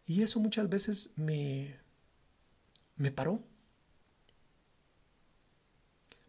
Y 0.07 0.23
eso 0.23 0.39
muchas 0.39 0.69
veces 0.69 1.11
me, 1.15 1.75
me 2.95 3.11
paró. 3.11 3.43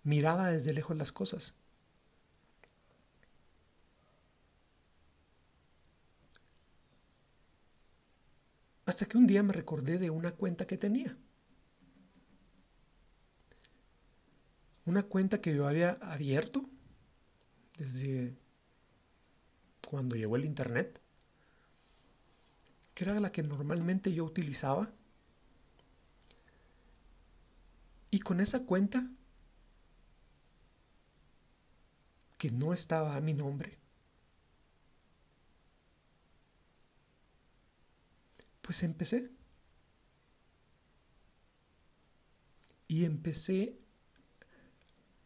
Miraba 0.03 0.51
desde 0.51 0.73
lejos 0.73 0.97
las 0.97 1.13
cosas. 1.13 1.55
Hasta 8.85 9.07
que 9.07 9.17
un 9.17 9.27
día 9.27 9.43
me 9.43 9.53
recordé 9.53 9.99
de 9.99 10.11
una 10.11 10.33
cuenta 10.33 10.67
que 10.67 10.77
tenía. 10.77 11.17
Una 14.85 15.05
cuenta 15.05 15.41
que 15.41 15.55
yo 15.55 15.69
había 15.69 15.93
abierto 16.03 16.69
desde 17.81 18.37
cuando 19.89 20.15
llegó 20.15 20.37
el 20.37 20.45
Internet, 20.45 21.01
que 22.95 23.05
era 23.05 23.19
la 23.19 23.33
que 23.33 23.43
normalmente 23.43 24.13
yo 24.13 24.25
utilizaba. 24.25 24.93
Y 28.11 28.21
con 28.21 28.41
esa 28.41 28.67
cuenta, 28.67 29.11
que 32.37 32.51
no 32.51 32.75
estaba 32.75 33.17
a 33.17 33.21
mi 33.21 33.35
nombre, 33.35 33.79
Pues 38.63 38.85
empecé. 38.85 39.29
Y 42.87 43.05
empecé 43.05 43.77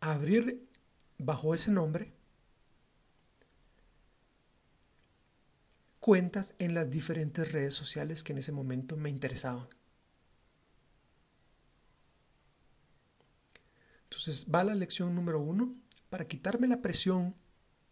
a 0.01 0.13
abrir 0.13 0.67
bajo 1.19 1.55
ese 1.55 1.71
nombre 1.71 2.14
cuentas 6.05 6.55
en 6.59 6.75
las 6.75 6.91
diferentes 6.91 7.51
redes 7.51 7.73
sociales 7.73 8.23
que 8.23 8.35
en 8.35 8.39
ese 8.39 8.53
momento 8.53 8.95
me 8.95 9.09
interesaban. 9.09 9.67
Entonces 14.03 14.45
va 14.55 14.65
la 14.65 14.75
lección 14.75 15.15
número 15.15 15.41
uno, 15.41 15.75
para 16.11 16.29
quitarme 16.29 16.69
la 16.69 16.83
presión, 16.83 17.35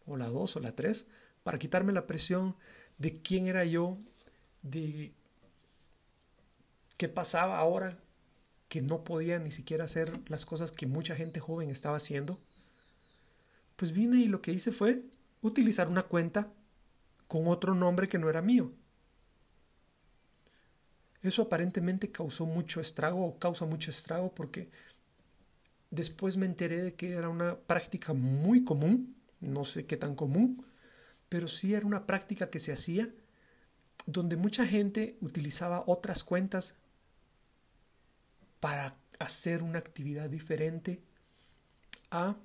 o 0.04 0.18
la 0.18 0.28
dos 0.28 0.56
o 0.56 0.60
la 0.60 0.76
tres, 0.76 1.06
para 1.42 1.58
quitarme 1.58 1.94
la 1.94 2.06
presión 2.06 2.54
de 2.98 3.22
quién 3.22 3.46
era 3.46 3.64
yo, 3.64 3.96
de 4.60 5.14
¿Qué 6.98 7.08
pasaba 7.08 7.60
ahora 7.60 7.98
que 8.68 8.82
no 8.82 9.04
podía 9.04 9.38
ni 9.38 9.50
siquiera 9.50 9.84
hacer 9.84 10.20
las 10.28 10.44
cosas 10.44 10.70
que 10.70 10.86
mucha 10.86 11.16
gente 11.16 11.40
joven 11.40 11.70
estaba 11.70 11.96
haciendo? 11.96 12.38
Pues 13.76 13.92
vine 13.92 14.18
y 14.18 14.26
lo 14.26 14.42
que 14.42 14.52
hice 14.52 14.70
fue 14.70 15.02
utilizar 15.40 15.88
una 15.88 16.02
cuenta 16.02 16.52
con 17.32 17.48
otro 17.48 17.74
nombre 17.74 18.10
que 18.10 18.18
no 18.18 18.28
era 18.28 18.42
mío. 18.42 18.74
Eso 21.22 21.40
aparentemente 21.40 22.12
causó 22.12 22.44
mucho 22.44 22.78
estrago 22.78 23.24
o 23.24 23.38
causa 23.38 23.64
mucho 23.64 23.90
estrago 23.90 24.34
porque 24.34 24.68
después 25.90 26.36
me 26.36 26.44
enteré 26.44 26.82
de 26.82 26.94
que 26.94 27.12
era 27.12 27.30
una 27.30 27.56
práctica 27.58 28.12
muy 28.12 28.64
común, 28.64 29.16
no 29.40 29.64
sé 29.64 29.86
qué 29.86 29.96
tan 29.96 30.14
común, 30.14 30.66
pero 31.30 31.48
sí 31.48 31.72
era 31.72 31.86
una 31.86 32.06
práctica 32.06 32.50
que 32.50 32.58
se 32.58 32.70
hacía 32.70 33.08
donde 34.04 34.36
mucha 34.36 34.66
gente 34.66 35.16
utilizaba 35.22 35.84
otras 35.86 36.24
cuentas 36.24 36.76
para 38.60 38.94
hacer 39.20 39.62
una 39.62 39.78
actividad 39.78 40.28
diferente 40.28 41.02
a 42.10 42.36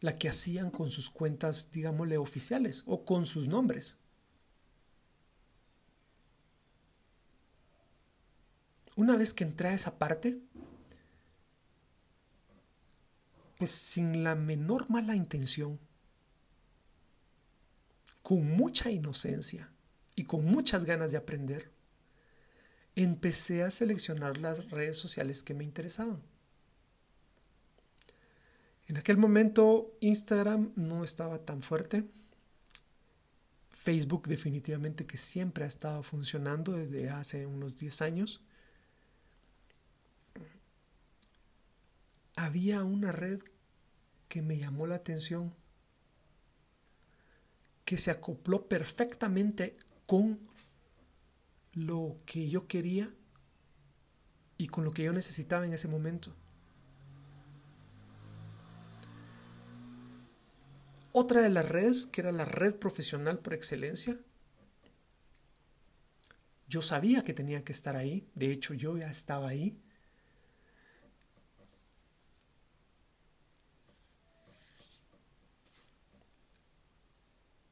la 0.00 0.12
que 0.12 0.28
hacían 0.28 0.70
con 0.70 0.90
sus 0.90 1.10
cuentas, 1.10 1.70
digámosle, 1.72 2.18
oficiales 2.18 2.84
o 2.86 3.04
con 3.04 3.26
sus 3.26 3.48
nombres. 3.48 3.98
Una 8.96 9.16
vez 9.16 9.32
que 9.32 9.44
entré 9.44 9.68
a 9.68 9.74
esa 9.74 9.98
parte, 9.98 10.40
pues 13.56 13.70
sin 13.70 14.24
la 14.24 14.34
menor 14.34 14.88
mala 14.90 15.16
intención, 15.16 15.78
con 18.22 18.46
mucha 18.56 18.90
inocencia 18.90 19.72
y 20.14 20.24
con 20.24 20.44
muchas 20.44 20.84
ganas 20.84 21.12
de 21.12 21.16
aprender, 21.16 21.70
empecé 22.94 23.62
a 23.62 23.70
seleccionar 23.70 24.38
las 24.38 24.70
redes 24.70 24.98
sociales 24.98 25.42
que 25.42 25.54
me 25.54 25.64
interesaban. 25.64 26.20
En 28.88 28.96
aquel 28.96 29.18
momento 29.18 29.94
Instagram 30.00 30.72
no 30.74 31.04
estaba 31.04 31.44
tan 31.44 31.62
fuerte. 31.62 32.04
Facebook 33.70 34.26
definitivamente 34.26 35.06
que 35.06 35.18
siempre 35.18 35.64
ha 35.64 35.66
estado 35.66 36.02
funcionando 36.02 36.72
desde 36.72 37.10
hace 37.10 37.46
unos 37.46 37.76
10 37.76 38.02
años. 38.02 38.42
Había 42.34 42.82
una 42.82 43.12
red 43.12 43.40
que 44.28 44.40
me 44.40 44.56
llamó 44.56 44.86
la 44.86 44.94
atención, 44.94 45.54
que 47.84 47.98
se 47.98 48.10
acopló 48.10 48.68
perfectamente 48.68 49.76
con 50.06 50.38
lo 51.74 52.16
que 52.24 52.48
yo 52.48 52.66
quería 52.66 53.12
y 54.56 54.68
con 54.68 54.84
lo 54.84 54.92
que 54.92 55.04
yo 55.04 55.12
necesitaba 55.12 55.66
en 55.66 55.74
ese 55.74 55.88
momento. 55.88 56.34
Otra 61.20 61.42
de 61.42 61.48
las 61.48 61.68
redes, 61.68 62.06
que 62.06 62.20
era 62.20 62.30
la 62.30 62.44
red 62.44 62.76
profesional 62.76 63.40
por 63.40 63.52
excelencia, 63.52 64.16
yo 66.68 66.80
sabía 66.80 67.24
que 67.24 67.34
tenía 67.34 67.64
que 67.64 67.72
estar 67.72 67.96
ahí, 67.96 68.28
de 68.36 68.52
hecho 68.52 68.72
yo 68.72 68.96
ya 68.96 69.10
estaba 69.10 69.48
ahí. 69.48 69.76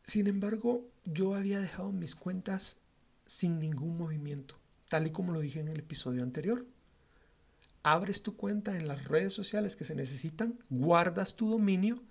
Sin 0.02 0.26
embargo, 0.26 0.84
yo 1.04 1.36
había 1.36 1.60
dejado 1.60 1.92
mis 1.92 2.16
cuentas 2.16 2.78
sin 3.26 3.60
ningún 3.60 3.96
movimiento, 3.96 4.58
tal 4.88 5.06
y 5.06 5.12
como 5.12 5.32
lo 5.32 5.38
dije 5.38 5.60
en 5.60 5.68
el 5.68 5.78
episodio 5.78 6.24
anterior. 6.24 6.66
Abres 7.84 8.24
tu 8.24 8.36
cuenta 8.36 8.76
en 8.76 8.88
las 8.88 9.04
redes 9.04 9.34
sociales 9.34 9.76
que 9.76 9.84
se 9.84 9.94
necesitan, 9.94 10.58
guardas 10.68 11.36
tu 11.36 11.48
dominio 11.48 12.02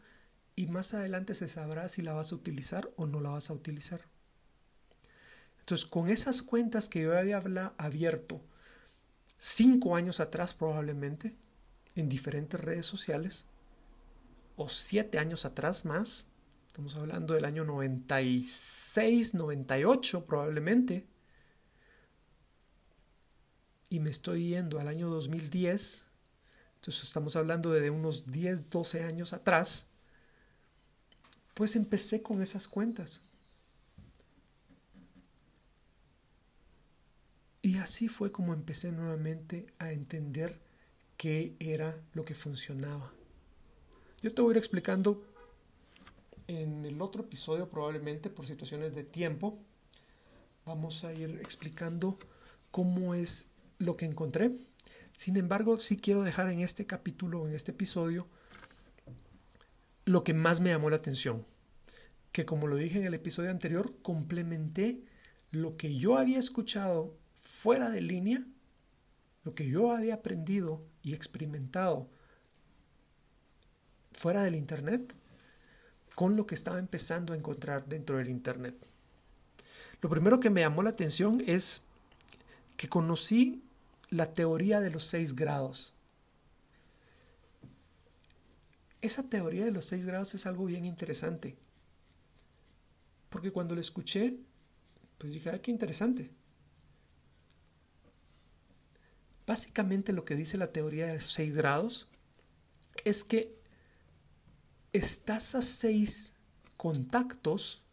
y 0.55 0.67
más 0.67 0.93
adelante 0.93 1.33
se 1.35 1.47
sabrá 1.47 1.87
si 1.89 2.01
la 2.01 2.13
vas 2.13 2.31
a 2.31 2.35
utilizar 2.35 2.89
o 2.95 3.07
no 3.07 3.19
la 3.19 3.29
vas 3.29 3.49
a 3.49 3.53
utilizar. 3.53 4.01
Entonces, 5.59 5.85
con 5.85 6.09
esas 6.09 6.43
cuentas 6.43 6.89
que 6.89 7.01
yo 7.01 7.17
había 7.17 7.41
abierto 7.77 8.41
cinco 9.37 9.95
años 9.95 10.19
atrás 10.19 10.53
probablemente, 10.53 11.35
en 11.95 12.07
diferentes 12.07 12.59
redes 12.59 12.85
sociales, 12.85 13.47
o 14.55 14.69
siete 14.69 15.17
años 15.19 15.43
atrás 15.43 15.85
más, 15.85 16.27
estamos 16.67 16.95
hablando 16.95 17.33
del 17.33 17.45
año 17.45 17.65
96, 17.65 19.33
98 19.33 20.25
probablemente, 20.25 21.07
y 23.89 23.99
me 23.99 24.09
estoy 24.09 24.49
yendo 24.49 24.79
al 24.79 24.87
año 24.87 25.09
2010, 25.09 26.09
entonces 26.75 27.03
estamos 27.03 27.35
hablando 27.35 27.71
de 27.71 27.89
unos 27.89 28.27
10, 28.27 28.69
12 28.69 29.03
años 29.03 29.33
atrás, 29.33 29.87
pues 31.55 31.75
empecé 31.75 32.21
con 32.21 32.43
esas 32.43 32.67
cuentas. 32.67 33.23
Y 37.63 37.77
así 37.77 38.07
fue 38.07 38.31
como 38.31 38.53
empecé 38.53 38.91
nuevamente 38.91 39.65
a 39.79 39.91
entender 39.91 40.59
qué 41.17 41.55
era 41.59 41.99
lo 42.13 42.23
que 42.23 42.35
funcionaba. 42.35 43.11
Yo 44.21 44.33
te 44.35 44.41
voy 44.43 44.51
a 44.51 44.53
ir 44.53 44.57
explicando 44.57 45.25
en 46.47 46.85
el 46.85 47.01
otro 47.01 47.23
episodio, 47.23 47.69
probablemente 47.69 48.29
por 48.29 48.45
situaciones 48.45 48.93
de 48.93 49.03
tiempo, 49.03 49.57
vamos 50.65 51.03
a 51.03 51.13
ir 51.13 51.39
explicando 51.41 52.19
cómo 52.69 53.15
es 53.15 53.47
lo 53.79 53.97
que 53.97 54.05
encontré. 54.05 54.51
Sin 55.13 55.37
embargo, 55.37 55.79
sí 55.79 55.97
quiero 55.97 56.21
dejar 56.21 56.49
en 56.49 56.59
este 56.59 56.85
capítulo, 56.85 57.47
en 57.47 57.55
este 57.55 57.71
episodio, 57.71 58.27
lo 60.05 60.23
que 60.23 60.33
más 60.33 60.61
me 60.61 60.69
llamó 60.69 60.89
la 60.89 60.97
atención. 60.97 61.45
Que 62.31 62.45
como 62.45 62.67
lo 62.67 62.75
dije 62.75 62.97
en 62.97 63.05
el 63.05 63.13
episodio 63.13 63.49
anterior, 63.51 63.91
complementé 64.01 65.03
lo 65.51 65.77
que 65.77 65.95
yo 65.97 66.17
había 66.17 66.39
escuchado 66.39 67.17
fuera 67.35 67.89
de 67.89 68.01
línea, 68.01 68.45
lo 69.43 69.53
que 69.55 69.67
yo 69.67 69.91
había 69.91 70.15
aprendido 70.15 70.83
y 71.01 71.13
experimentado 71.13 72.09
fuera 74.11 74.43
del 74.43 74.55
Internet, 74.55 75.15
con 76.13 76.35
lo 76.35 76.45
que 76.45 76.55
estaba 76.55 76.79
empezando 76.79 77.33
a 77.33 77.37
encontrar 77.37 77.87
dentro 77.87 78.17
del 78.17 78.29
Internet. 78.29 78.75
Lo 80.01 80.09
primero 80.09 80.39
que 80.39 80.49
me 80.49 80.61
llamó 80.61 80.83
la 80.83 80.91
atención 80.91 81.43
es 81.45 81.83
que 82.77 82.87
conocí 82.87 83.63
la 84.09 84.33
teoría 84.33 84.79
de 84.79 84.91
los 84.91 85.03
seis 85.03 85.35
grados. 85.35 85.94
Esa 89.05 89.21
teoría 89.21 89.65
de 89.65 89.71
los 89.71 89.85
seis 89.85 90.03
grados 90.03 90.33
es 90.33 90.47
algo 90.47 90.65
bien 90.65 90.83
interesante. 90.83 91.55
Porque 93.29 93.51
cuando 93.51 93.75
la 93.75 93.81
escuché, 93.81 94.39
pues 95.19 95.31
dije, 95.31 95.51
ah, 95.51 95.61
qué 95.61 95.69
interesante. 95.69 96.31
Básicamente 99.45 100.11
lo 100.11 100.25
que 100.25 100.35
dice 100.35 100.57
la 100.57 100.71
teoría 100.71 101.05
de 101.05 101.13
los 101.13 101.31
seis 101.31 101.55
grados 101.55 102.07
es 103.03 103.23
que 103.23 103.55
estás 104.91 105.53
a 105.53 105.61
seis 105.61 106.33
contactos 106.75 107.83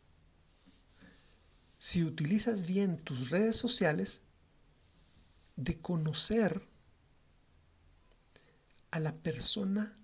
si 1.77 2.05
utilizas 2.05 2.67
bien 2.67 2.97
tus 2.97 3.29
redes 3.29 3.57
sociales 3.57 4.23
de 5.57 5.77
conocer 5.77 6.67
a 8.91 8.99
la 8.99 9.15
persona 9.15 9.99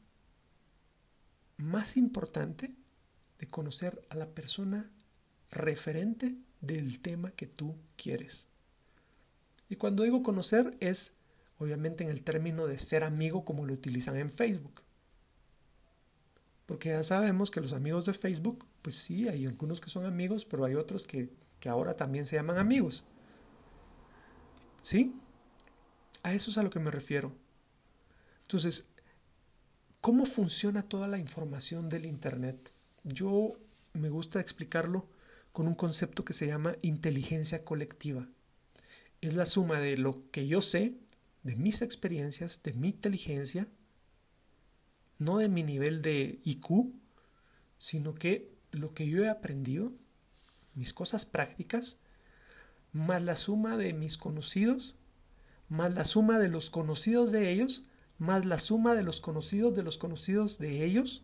más 1.59 1.97
importante, 1.97 2.75
de 3.39 3.47
conocer 3.47 4.03
a 4.11 4.17
la 4.17 4.27
persona 4.31 4.91
referente 5.51 6.37
del 6.61 7.01
tema 7.01 7.31
que 7.31 7.47
tú 7.47 7.77
quieres. 7.97 8.49
Y 9.69 9.77
cuando 9.77 10.03
digo 10.03 10.23
conocer 10.23 10.77
es 10.81 11.13
obviamente 11.59 12.05
en 12.05 12.11
el 12.11 12.23
término 12.23 12.67
de 12.67 12.79
ser 12.79 13.05
amigo 13.05 13.45
como 13.45 13.67
lo 13.67 13.75
utilizan 13.75 14.17
en 14.17 14.31
Facebook. 14.31 14.83
Porque 16.67 16.91
ya 16.91 17.03
sabemos 17.03 17.51
que 17.51 17.61
los 17.61 17.73
amigos 17.73 18.07
de 18.07 18.13
Facebook, 18.13 18.67
pues 18.83 18.95
sí, 18.97 19.29
hay 19.29 19.47
algunos 19.47 19.81
que 19.81 19.91
son 19.91 20.05
amigos, 20.07 20.45
pero 20.45 20.65
hay 20.65 20.75
otros 20.75 21.07
que, 21.07 21.31
que 21.61 21.69
ahora 21.69 21.97
también 21.97 22.27
se 22.27 22.37
llaman 22.37 22.59
amigos. 22.59 23.05
¿Sí? 24.81 25.15
A 26.23 26.35
eso 26.35 26.51
es 26.51 26.59
a 26.59 26.63
lo 26.63 26.71
que 26.71 26.79
me 26.79 26.91
refiero. 26.91 27.33
Entonces, 28.43 28.87
¿cómo 30.01 30.27
funciona 30.27 30.83
toda 30.83 31.09
la 31.09 31.19
información 31.19 31.89
del 31.89 32.07
Internet? 32.07 32.73
Yo 33.05 33.53
me 33.93 34.11
gusta 34.11 34.41
explicarlo 34.41 35.09
con 35.53 35.67
un 35.67 35.75
concepto 35.75 36.25
que 36.25 36.33
se 36.33 36.47
llama 36.47 36.77
inteligencia 36.83 37.65
colectiva. 37.65 38.29
Es 39.21 39.35
la 39.35 39.47
suma 39.47 39.81
de 39.81 39.97
lo 39.97 40.31
que 40.31 40.47
yo 40.47 40.61
sé, 40.61 40.95
de 41.43 41.57
mis 41.57 41.83
experiencias, 41.83 42.63
de 42.63 42.73
mi 42.75 42.89
inteligencia, 42.89 43.69
no 45.19 45.39
de 45.39 45.49
mi 45.49 45.63
nivel 45.63 46.03
de 46.03 46.39
IQ, 46.45 46.93
sino 47.77 48.15
que 48.15 48.53
lo 48.71 48.95
que 48.95 49.09
yo 49.09 49.25
he 49.25 49.29
aprendido, 49.29 49.93
mis 50.75 50.93
cosas 50.93 51.25
prácticas, 51.25 51.99
más 52.93 53.23
la 53.23 53.35
suma 53.35 53.77
de 53.77 53.93
mis 53.93 54.17
conocidos, 54.17 54.95
más 55.69 55.93
la 55.93 56.05
suma 56.05 56.39
de 56.39 56.49
los 56.49 56.71
conocidos 56.71 57.33
de 57.33 57.51
ellos, 57.51 57.85
más 58.19 58.45
la 58.45 58.59
suma 58.59 58.95
de 58.95 59.03
los 59.03 59.21
conocidos 59.21 59.75
de 59.75 59.83
los 59.83 59.97
conocidos 59.97 60.59
de 60.59 60.85
ellos, 60.85 61.23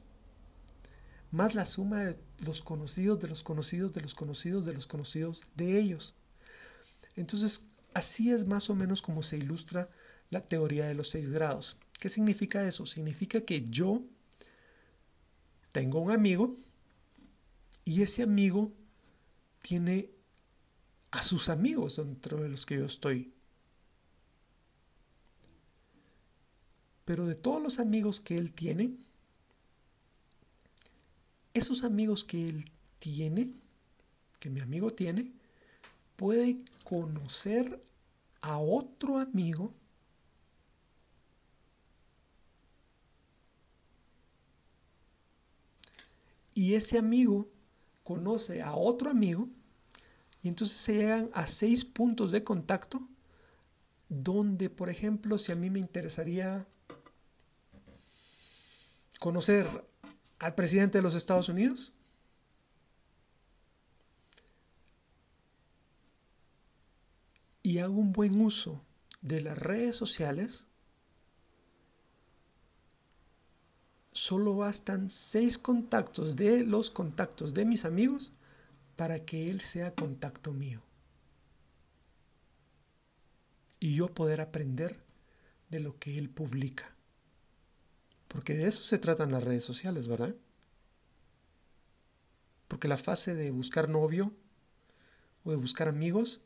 más 1.30 1.54
la 1.54 1.66
suma 1.66 2.04
de 2.04 2.18
los 2.38 2.62
conocidos 2.62 3.18
de 3.20 3.28
los 3.28 3.42
conocidos 3.42 3.92
de 3.92 4.00
los 4.00 4.14
conocidos 4.14 4.64
de 4.64 4.72
los 4.72 4.86
conocidos 4.86 5.42
de 5.56 5.80
ellos. 5.80 6.14
Entonces, 7.16 7.66
así 7.92 8.30
es 8.30 8.46
más 8.46 8.70
o 8.70 8.74
menos 8.74 9.02
como 9.02 9.22
se 9.22 9.36
ilustra 9.36 9.88
la 10.30 10.40
teoría 10.46 10.86
de 10.86 10.94
los 10.94 11.10
seis 11.10 11.28
grados. 11.28 11.76
¿Qué 11.98 12.08
significa 12.08 12.66
eso? 12.66 12.86
Significa 12.86 13.40
que 13.40 13.64
yo 13.64 14.02
tengo 15.72 16.00
un 16.00 16.12
amigo 16.12 16.54
y 17.84 18.02
ese 18.02 18.22
amigo 18.22 18.70
tiene 19.60 20.10
a 21.10 21.22
sus 21.22 21.48
amigos 21.48 21.96
dentro 21.96 22.40
de 22.42 22.48
los 22.48 22.64
que 22.66 22.76
yo 22.76 22.86
estoy. 22.86 23.33
Pero 27.04 27.26
de 27.26 27.34
todos 27.34 27.62
los 27.62 27.78
amigos 27.78 28.20
que 28.20 28.36
él 28.36 28.52
tiene, 28.52 28.94
esos 31.52 31.84
amigos 31.84 32.24
que 32.24 32.48
él 32.48 32.70
tiene, 32.98 33.52
que 34.40 34.50
mi 34.50 34.60
amigo 34.60 34.92
tiene, 34.92 35.32
puede 36.16 36.58
conocer 36.84 37.82
a 38.40 38.58
otro 38.58 39.18
amigo 39.18 39.72
y 46.54 46.74
ese 46.74 46.98
amigo 46.98 47.48
conoce 48.02 48.62
a 48.62 48.74
otro 48.74 49.10
amigo 49.10 49.48
y 50.42 50.48
entonces 50.48 50.78
se 50.78 50.94
llegan 50.94 51.30
a 51.32 51.46
seis 51.46 51.84
puntos 51.84 52.32
de 52.32 52.44
contacto 52.44 53.06
donde, 54.08 54.68
por 54.70 54.90
ejemplo, 54.90 55.38
si 55.38 55.52
a 55.52 55.56
mí 55.56 55.70
me 55.70 55.80
interesaría 55.80 56.66
conocer 59.24 59.66
al 60.38 60.54
presidente 60.54 60.98
de 60.98 61.02
los 61.02 61.14
Estados 61.14 61.48
Unidos, 61.48 61.94
y 67.62 67.78
hago 67.78 67.94
un 67.94 68.12
buen 68.12 68.38
uso 68.38 68.84
de 69.22 69.40
las 69.40 69.56
redes 69.56 69.96
sociales, 69.96 70.66
solo 74.12 74.56
bastan 74.56 75.08
seis 75.08 75.56
contactos 75.56 76.36
de 76.36 76.62
los 76.62 76.90
contactos 76.90 77.54
de 77.54 77.64
mis 77.64 77.86
amigos 77.86 78.34
para 78.94 79.24
que 79.24 79.50
él 79.50 79.62
sea 79.62 79.94
contacto 79.94 80.52
mío. 80.52 80.82
Y 83.80 83.96
yo 83.96 84.12
poder 84.12 84.42
aprender 84.42 85.02
de 85.70 85.80
lo 85.80 85.98
que 85.98 86.18
él 86.18 86.28
publica. 86.28 86.93
Porque 88.34 88.54
de 88.54 88.66
eso 88.66 88.82
se 88.82 88.98
tratan 88.98 89.30
las 89.30 89.44
redes 89.44 89.62
sociales, 89.62 90.08
¿verdad? 90.08 90.34
Porque 92.66 92.88
la 92.88 92.98
fase 92.98 93.32
de 93.36 93.52
buscar 93.52 93.88
novio 93.88 94.34
o 95.44 95.52
de 95.52 95.56
buscar 95.56 95.86
amigos, 95.86 96.40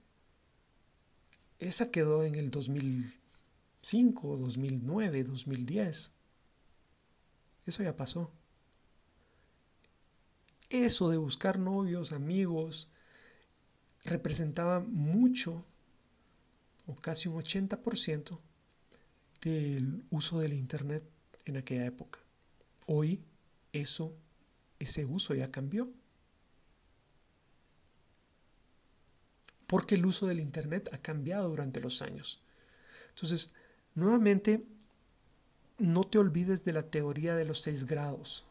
esa 1.59 1.90
quedó 1.90 2.24
en 2.24 2.35
el 2.35 2.51
2005, 2.51 4.37
2009, 4.37 5.24
2010. 5.24 6.12
Eso 7.64 7.83
ya 7.83 7.96
pasó. 7.96 8.31
Eso 10.68 11.09
de 11.09 11.16
buscar 11.16 11.59
novios, 11.59 12.12
amigos, 12.12 12.90
representaba 14.05 14.81
mucho 14.81 15.64
o 16.87 16.94
casi 16.96 17.31
un 17.31 17.37
80% 17.37 18.38
del 19.40 20.05
uso 20.11 20.40
del 20.40 20.53
Internet 20.53 21.18
en 21.51 21.59
aquella 21.59 21.87
época. 21.87 22.21
Hoy 22.87 23.23
eso, 23.73 24.15
ese 24.79 25.05
uso 25.05 25.35
ya 25.35 25.51
cambió. 25.51 25.91
Porque 29.67 29.97
el 29.97 30.07
uso 30.07 30.27
del 30.27 30.41
Internet 30.41 30.89
ha 30.93 30.99
cambiado 30.99 31.49
durante 31.49 31.81
los 31.81 32.01
años. 32.01 32.41
Entonces, 33.11 33.53
nuevamente, 33.95 34.65
no 35.79 36.05
te 36.05 36.19
olvides 36.19 36.65
de 36.65 36.73
la 36.73 36.91
teoría 36.91 37.37
de 37.37 37.45
los 37.45 37.61
seis 37.61 37.85
grados. 37.85 38.47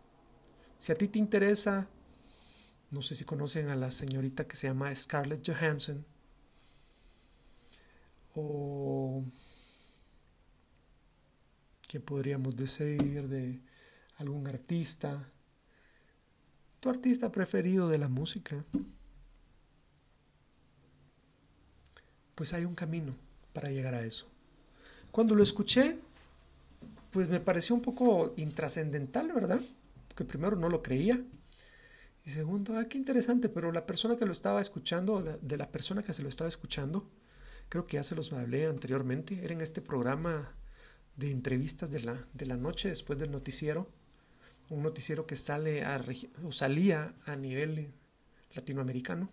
Si 0.78 0.92
a 0.92 0.96
ti 0.96 1.08
te 1.08 1.20
interesa, 1.20 1.88
no 2.92 3.02
sé 3.02 3.16
si 3.16 3.26
conocen 3.26 3.70
a 3.70 3.76
la 3.76 3.92
señorita 3.92 4.48
que 4.48 4.56
se 4.56 4.68
llama 4.68 4.96
Scarlett 4.96 5.48
Johansson, 5.48 6.06
o 8.36 9.24
¿qué 11.98 12.02
podríamos 12.02 12.56
decir 12.56 13.28
de 13.28 13.60
algún 14.18 14.48
artista? 14.48 15.32
¿Tu 16.80 16.92
artista 16.92 17.32
preferido 17.32 17.90
de 17.90 17.98
la 17.98 18.08
música? 18.08 18.64
Pues 22.36 22.54
hay 22.54 22.66
un 22.66 22.76
camino 22.76 23.16
para 23.52 23.72
llegar 23.72 23.96
a 23.96 24.04
eso. 24.04 24.28
Cuando 25.10 25.34
lo 25.34 25.42
escuché, 25.42 25.98
pues 27.10 27.30
me 27.30 27.40
pareció 27.40 27.74
un 27.74 27.82
poco 27.82 28.36
intrascendental, 28.38 29.32
¿verdad? 29.34 29.62
Porque 30.08 30.24
primero 30.24 30.56
no 30.56 30.70
lo 30.70 30.84
creía. 30.84 31.20
Y 32.26 32.30
segundo, 32.30 32.78
ah, 32.78 32.86
qué 32.86 33.00
interesante, 33.00 33.50
pero 33.50 33.72
la 33.72 33.88
persona 33.88 34.16
que 34.18 34.28
lo 34.28 34.34
estaba 34.34 34.62
escuchando, 34.62 35.24
de 35.24 35.58
la 35.58 35.72
persona 35.72 36.04
que 36.04 36.14
se 36.14 36.22
lo 36.22 36.30
estaba 36.30 36.48
escuchando, 36.48 37.10
creo 37.70 37.88
que 37.88 37.96
ya 37.96 38.04
se 38.04 38.14
los 38.14 38.32
hablé 38.34 38.68
anteriormente, 38.68 39.44
era 39.44 39.56
en 39.56 39.62
este 39.62 39.82
programa 39.82 40.57
de 41.18 41.32
entrevistas 41.32 41.92
de 41.92 42.02
la, 42.02 42.28
de 42.34 42.46
la 42.46 42.56
noche 42.56 42.90
después 42.90 43.20
del 43.20 43.32
noticiero, 43.32 43.90
un 44.70 44.84
noticiero 44.84 45.26
que 45.26 45.36
sale 45.36 45.84
a, 45.84 46.04
o 46.44 46.52
salía 46.52 47.14
a 47.26 47.36
nivel 47.36 47.92
latinoamericano. 48.54 49.32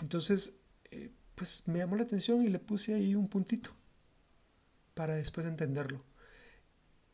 Entonces, 0.00 0.52
eh, 0.90 1.10
pues 1.34 1.64
me 1.66 1.78
llamó 1.78 1.96
la 1.96 2.02
atención 2.02 2.44
y 2.44 2.48
le 2.48 2.58
puse 2.58 2.94
ahí 2.94 3.14
un 3.14 3.28
puntito 3.28 3.70
para 4.94 5.14
después 5.14 5.46
entenderlo. 5.46 6.04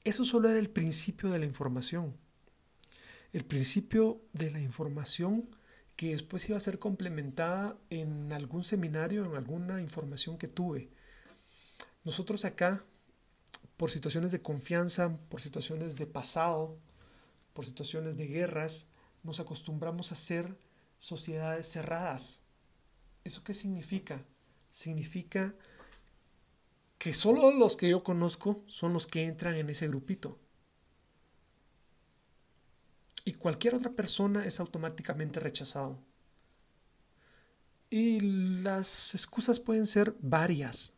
Eso 0.04 0.24
solo 0.24 0.48
era 0.48 0.58
el 0.58 0.70
principio 0.70 1.30
de 1.30 1.38
la 1.38 1.46
información. 1.46 2.16
El 3.32 3.44
principio 3.44 4.20
de 4.32 4.50
la 4.50 4.60
información 4.60 5.48
que 5.96 6.10
después 6.10 6.48
iba 6.48 6.56
a 6.56 6.60
ser 6.60 6.78
complementada 6.78 7.76
en 7.90 8.32
algún 8.32 8.64
seminario, 8.64 9.24
en 9.24 9.36
alguna 9.36 9.80
información 9.80 10.38
que 10.38 10.48
tuve. 10.48 10.90
Nosotros 12.04 12.44
acá, 12.44 12.84
por 13.76 13.90
situaciones 13.90 14.32
de 14.32 14.42
confianza, 14.42 15.14
por 15.28 15.40
situaciones 15.40 15.96
de 15.96 16.06
pasado, 16.06 16.76
por 17.52 17.66
situaciones 17.66 18.16
de 18.16 18.26
guerras, 18.26 18.86
nos 19.22 19.40
acostumbramos 19.40 20.12
a 20.12 20.16
ser 20.16 20.56
sociedades 20.98 21.68
cerradas. 21.68 22.40
¿Eso 23.24 23.44
qué 23.44 23.54
significa? 23.54 24.24
Significa 24.70 25.54
que 26.98 27.12
solo 27.12 27.50
los 27.50 27.76
que 27.76 27.88
yo 27.88 28.04
conozco 28.04 28.62
son 28.66 28.92
los 28.92 29.06
que 29.06 29.24
entran 29.24 29.54
en 29.54 29.68
ese 29.70 29.88
grupito 29.88 30.38
y 33.24 33.32
cualquier 33.34 33.74
otra 33.74 33.90
persona 33.90 34.44
es 34.46 34.60
automáticamente 34.60 35.40
rechazado. 35.40 35.98
Y 37.90 38.20
las 38.62 39.14
excusas 39.14 39.60
pueden 39.60 39.86
ser 39.86 40.16
varias. 40.20 40.96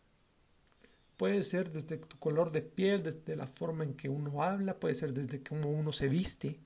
Puede 1.16 1.42
ser 1.42 1.70
desde 1.72 1.96
tu 1.98 2.18
color 2.18 2.50
de 2.50 2.62
piel, 2.62 3.02
desde 3.02 3.36
la 3.36 3.46
forma 3.46 3.84
en 3.84 3.94
que 3.94 4.08
uno 4.08 4.42
habla, 4.42 4.80
puede 4.80 4.94
ser 4.94 5.12
desde 5.12 5.42
cómo 5.42 5.70
uno 5.70 5.92
se 5.92 6.08
viste. 6.08 6.60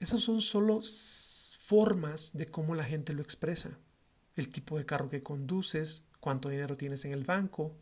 Esas 0.00 0.20
son 0.20 0.40
solo 0.40 0.80
formas 1.58 2.32
de 2.34 2.46
cómo 2.46 2.74
la 2.74 2.84
gente 2.84 3.12
lo 3.12 3.22
expresa. 3.22 3.78
El 4.36 4.48
tipo 4.48 4.78
de 4.78 4.86
carro 4.86 5.08
que 5.08 5.22
conduces, 5.22 6.04
cuánto 6.20 6.48
dinero 6.48 6.76
tienes 6.76 7.04
en 7.04 7.12
el 7.12 7.24
banco. 7.24 7.74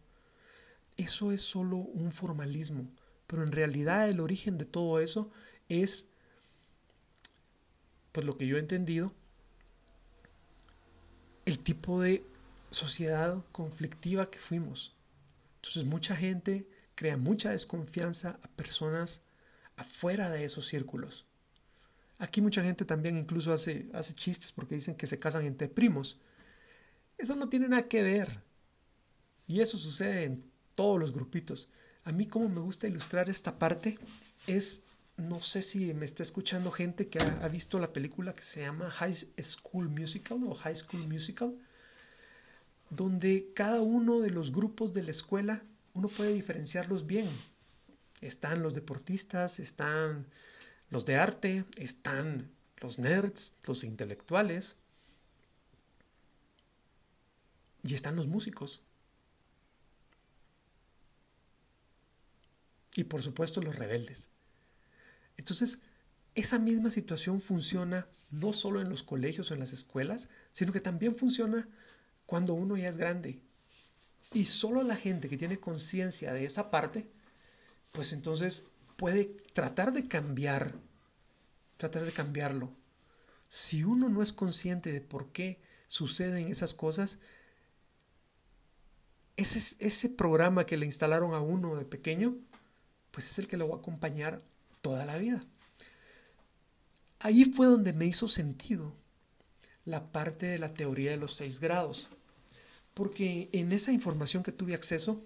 Eso 0.96 1.32
es 1.32 1.40
solo 1.40 1.76
un 1.76 2.10
formalismo 2.10 2.90
pero 3.28 3.42
en 3.42 3.52
realidad 3.52 4.08
el 4.08 4.20
origen 4.20 4.56
de 4.58 4.64
todo 4.64 4.98
eso 4.98 5.30
es, 5.68 6.08
pues 8.10 8.26
lo 8.26 8.38
que 8.38 8.46
yo 8.46 8.56
he 8.56 8.58
entendido, 8.58 9.12
el 11.44 11.58
tipo 11.58 12.00
de 12.00 12.24
sociedad 12.70 13.44
conflictiva 13.52 14.30
que 14.30 14.38
fuimos. 14.38 14.94
Entonces 15.56 15.84
mucha 15.84 16.16
gente 16.16 16.68
crea 16.94 17.16
mucha 17.16 17.50
desconfianza 17.50 18.38
a 18.42 18.48
personas 18.48 19.22
afuera 19.76 20.30
de 20.30 20.44
esos 20.44 20.66
círculos. 20.66 21.26
Aquí 22.18 22.40
mucha 22.40 22.62
gente 22.62 22.84
también 22.84 23.16
incluso 23.16 23.52
hace, 23.52 23.88
hace 23.92 24.14
chistes 24.14 24.52
porque 24.52 24.74
dicen 24.74 24.96
que 24.96 25.06
se 25.06 25.18
casan 25.18 25.46
entre 25.46 25.68
primos. 25.68 26.18
Eso 27.16 27.36
no 27.36 27.48
tiene 27.48 27.68
nada 27.68 27.86
que 27.88 28.02
ver. 28.02 28.42
Y 29.46 29.60
eso 29.60 29.78
sucede 29.78 30.24
en 30.24 30.44
todos 30.74 30.98
los 30.98 31.12
grupitos. 31.12 31.68
A 32.04 32.12
mí 32.12 32.26
como 32.26 32.48
me 32.48 32.60
gusta 32.60 32.88
ilustrar 32.88 33.28
esta 33.28 33.58
parte 33.58 33.98
es, 34.46 34.82
no 35.16 35.40
sé 35.42 35.62
si 35.62 35.92
me 35.94 36.04
está 36.04 36.22
escuchando 36.22 36.70
gente 36.70 37.08
que 37.08 37.18
ha, 37.18 37.48
visto 37.48 37.78
la 37.78 37.92
película 37.92 38.34
que 38.34 38.42
se 38.42 38.60
llama 38.60 38.90
High 38.90 39.14
School 39.42 39.88
Musical 39.88 40.42
o 40.44 40.54
High 40.54 40.76
School 40.76 41.06
Musical, 41.06 41.54
donde 42.90 43.50
cada 43.54 43.80
uno 43.80 44.20
de 44.20 44.30
los 44.30 44.52
grupos 44.52 44.92
de 44.92 45.02
la 45.02 45.10
escuela 45.10 45.62
uno 45.94 46.08
puede 46.08 46.32
diferenciarlos 46.32 47.06
bien. 47.06 47.28
Están 48.20 48.62
los 48.62 48.74
deportistas, 48.74 49.58
están 49.58 50.26
los 50.90 51.04
de 51.04 51.16
arte, 51.16 51.64
están 51.76 52.50
los 52.78 52.98
nerds, 52.98 53.52
los 53.66 53.84
intelectuales 53.84 54.76
y 57.82 57.94
están 57.94 58.16
los 58.16 58.26
músicos. 58.26 58.82
y 62.98 63.04
por 63.04 63.22
supuesto 63.22 63.62
los 63.62 63.76
rebeldes. 63.76 64.28
Entonces, 65.36 65.78
esa 66.34 66.58
misma 66.58 66.90
situación 66.90 67.40
funciona 67.40 68.08
no 68.32 68.52
solo 68.52 68.80
en 68.80 68.88
los 68.88 69.04
colegios 69.04 69.50
o 69.50 69.54
en 69.54 69.60
las 69.60 69.72
escuelas, 69.72 70.28
sino 70.50 70.72
que 70.72 70.80
también 70.80 71.14
funciona 71.14 71.68
cuando 72.28 72.52
uno 72.52 72.76
ya 72.76 72.90
es 72.90 72.98
grande. 72.98 73.40
Y 74.34 74.44
solo 74.44 74.82
la 74.82 74.96
gente 74.96 75.30
que 75.30 75.38
tiene 75.38 75.58
conciencia 75.58 76.34
de 76.34 76.44
esa 76.44 76.70
parte, 76.70 77.08
pues 77.90 78.12
entonces 78.12 78.64
puede 78.96 79.24
tratar 79.54 79.94
de 79.94 80.08
cambiar, 80.08 80.74
tratar 81.78 82.04
de 82.04 82.12
cambiarlo. 82.12 82.70
Si 83.48 83.82
uno 83.82 84.10
no 84.10 84.22
es 84.22 84.34
consciente 84.34 84.92
de 84.92 85.00
por 85.00 85.32
qué 85.32 85.58
suceden 85.86 86.48
esas 86.48 86.74
cosas, 86.74 87.18
ese, 89.38 89.76
ese 89.78 90.10
programa 90.10 90.66
que 90.66 90.76
le 90.76 90.84
instalaron 90.84 91.32
a 91.32 91.40
uno 91.40 91.76
de 91.76 91.86
pequeño, 91.86 92.36
pues 93.10 93.26
es 93.26 93.38
el 93.38 93.48
que 93.48 93.56
lo 93.56 93.70
va 93.70 93.76
a 93.76 93.78
acompañar 93.78 94.42
toda 94.82 95.06
la 95.06 95.16
vida. 95.16 95.46
Ahí 97.20 97.46
fue 97.46 97.68
donde 97.68 97.94
me 97.94 98.04
hizo 98.04 98.28
sentido 98.28 98.94
la 99.86 100.12
parte 100.12 100.44
de 100.44 100.58
la 100.58 100.74
teoría 100.74 101.12
de 101.12 101.16
los 101.16 101.34
seis 101.34 101.58
grados, 101.60 102.10
porque 102.98 103.48
en 103.52 103.70
esa 103.70 103.92
información 103.92 104.42
que 104.42 104.50
tuve 104.50 104.74
acceso, 104.74 105.22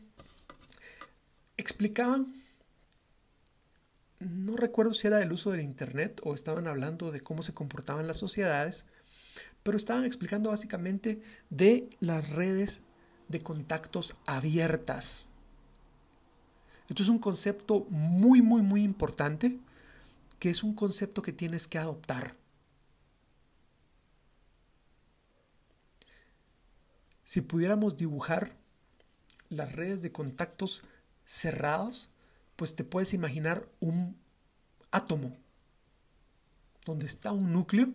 explicaban, 1.56 2.34
no 4.20 4.58
recuerdo 4.58 4.92
si 4.92 5.06
era 5.06 5.16
del 5.16 5.32
uso 5.32 5.52
del 5.52 5.62
Internet 5.62 6.20
o 6.22 6.34
estaban 6.34 6.68
hablando 6.68 7.10
de 7.10 7.22
cómo 7.22 7.42
se 7.42 7.54
comportaban 7.54 8.06
las 8.06 8.18
sociedades, 8.18 8.84
pero 9.62 9.78
estaban 9.78 10.04
explicando 10.04 10.50
básicamente 10.50 11.22
de 11.48 11.88
las 11.98 12.28
redes 12.28 12.82
de 13.28 13.40
contactos 13.40 14.16
abiertas. 14.26 15.30
Esto 16.90 17.02
es 17.02 17.08
un 17.08 17.20
concepto 17.20 17.86
muy, 17.88 18.42
muy, 18.42 18.60
muy 18.60 18.82
importante, 18.82 19.58
que 20.38 20.50
es 20.50 20.62
un 20.62 20.74
concepto 20.74 21.22
que 21.22 21.32
tienes 21.32 21.68
que 21.68 21.78
adoptar. 21.78 22.36
Si 27.32 27.40
pudiéramos 27.40 27.96
dibujar 27.96 28.52
las 29.48 29.72
redes 29.72 30.02
de 30.02 30.12
contactos 30.12 30.84
cerrados, 31.24 32.10
pues 32.56 32.74
te 32.74 32.84
puedes 32.84 33.14
imaginar 33.14 33.66
un 33.80 34.18
átomo 34.90 35.34
donde 36.84 37.06
está 37.06 37.32
un 37.32 37.50
núcleo 37.50 37.88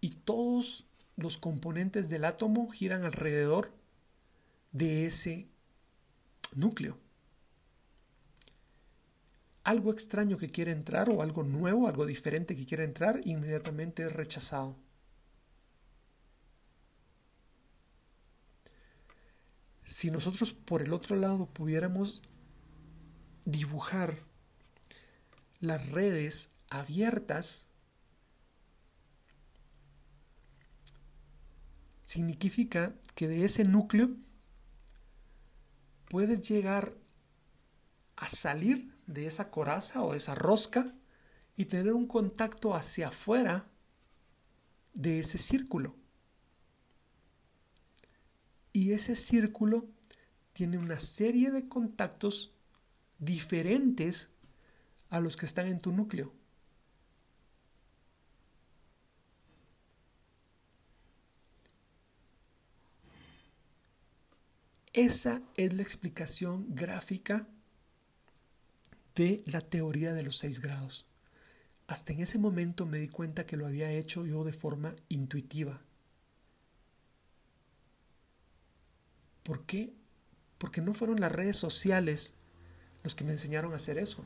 y 0.00 0.08
todos 0.08 0.86
los 1.16 1.36
componentes 1.36 2.08
del 2.08 2.24
átomo 2.24 2.70
giran 2.70 3.04
alrededor 3.04 3.74
de 4.72 5.04
ese 5.04 5.48
núcleo 6.54 6.96
algo 9.64 9.92
extraño 9.92 10.38
que 10.38 10.48
quiere 10.48 10.72
entrar 10.72 11.10
o 11.10 11.20
algo 11.20 11.42
nuevo, 11.42 11.88
algo 11.88 12.06
diferente 12.06 12.56
que 12.56 12.64
quiere 12.64 12.84
entrar, 12.84 13.20
inmediatamente 13.26 14.04
es 14.04 14.12
rechazado. 14.14 14.85
Si 19.86 20.10
nosotros 20.10 20.52
por 20.52 20.82
el 20.82 20.92
otro 20.92 21.14
lado 21.14 21.46
pudiéramos 21.46 22.20
dibujar 23.44 24.18
las 25.60 25.90
redes 25.90 26.50
abiertas, 26.70 27.68
significa 32.02 32.94
que 33.14 33.28
de 33.28 33.44
ese 33.44 33.62
núcleo 33.62 34.10
puedes 36.10 36.42
llegar 36.42 36.92
a 38.16 38.28
salir 38.28 38.92
de 39.06 39.26
esa 39.26 39.50
coraza 39.50 40.02
o 40.02 40.14
esa 40.14 40.34
rosca 40.34 40.94
y 41.56 41.66
tener 41.66 41.92
un 41.92 42.08
contacto 42.08 42.74
hacia 42.74 43.08
afuera 43.08 43.70
de 44.94 45.20
ese 45.20 45.38
círculo. 45.38 45.94
Y 48.76 48.92
ese 48.92 49.16
círculo 49.16 49.86
tiene 50.52 50.76
una 50.76 51.00
serie 51.00 51.50
de 51.50 51.66
contactos 51.66 52.52
diferentes 53.18 54.28
a 55.08 55.18
los 55.18 55.38
que 55.38 55.46
están 55.46 55.66
en 55.68 55.80
tu 55.80 55.92
núcleo. 55.92 56.34
Esa 64.92 65.40
es 65.56 65.72
la 65.72 65.80
explicación 65.80 66.66
gráfica 66.74 67.48
de 69.14 69.42
la 69.46 69.62
teoría 69.62 70.12
de 70.12 70.22
los 70.22 70.36
seis 70.36 70.60
grados. 70.60 71.06
Hasta 71.86 72.12
en 72.12 72.20
ese 72.20 72.38
momento 72.38 72.84
me 72.84 72.98
di 72.98 73.08
cuenta 73.08 73.46
que 73.46 73.56
lo 73.56 73.66
había 73.66 73.90
hecho 73.90 74.26
yo 74.26 74.44
de 74.44 74.52
forma 74.52 74.94
intuitiva. 75.08 75.85
¿Por 79.46 79.64
qué? 79.64 79.94
Porque 80.58 80.80
no 80.80 80.92
fueron 80.92 81.20
las 81.20 81.30
redes 81.30 81.56
sociales 81.56 82.34
los 83.04 83.14
que 83.14 83.22
me 83.22 83.30
enseñaron 83.30 83.72
a 83.72 83.76
hacer 83.76 83.96
eso. 83.96 84.24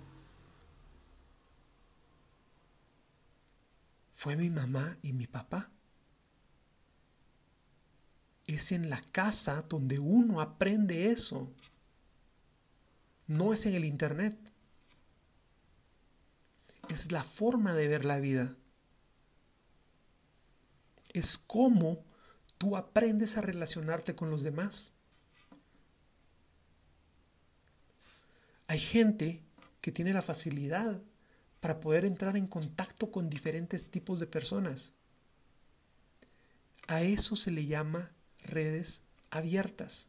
Fue 4.14 4.36
mi 4.36 4.48
mamá 4.48 4.96
y 5.02 5.12
mi 5.12 5.26
papá. 5.26 5.70
Es 8.46 8.72
en 8.72 8.88
la 8.88 9.02
casa 9.12 9.62
donde 9.68 9.98
uno 9.98 10.40
aprende 10.40 11.10
eso. 11.10 11.52
No 13.26 13.52
es 13.52 13.66
en 13.66 13.74
el 13.74 13.84
Internet. 13.84 14.38
Es 16.88 17.12
la 17.12 17.24
forma 17.24 17.74
de 17.74 17.88
ver 17.88 18.06
la 18.06 18.20
vida. 18.20 18.56
Es 21.12 21.36
cómo 21.36 22.02
tú 22.56 22.78
aprendes 22.78 23.36
a 23.36 23.42
relacionarte 23.42 24.16
con 24.16 24.30
los 24.30 24.42
demás. 24.42 24.94
Hay 28.70 28.78
gente 28.78 29.42
que 29.80 29.90
tiene 29.90 30.12
la 30.12 30.22
facilidad 30.22 31.02
para 31.58 31.80
poder 31.80 32.04
entrar 32.04 32.36
en 32.36 32.46
contacto 32.46 33.10
con 33.10 33.28
diferentes 33.28 33.90
tipos 33.90 34.20
de 34.20 34.28
personas. 34.28 34.94
A 36.86 37.02
eso 37.02 37.34
se 37.34 37.50
le 37.50 37.66
llama 37.66 38.12
redes 38.38 39.02
abiertas. 39.30 40.06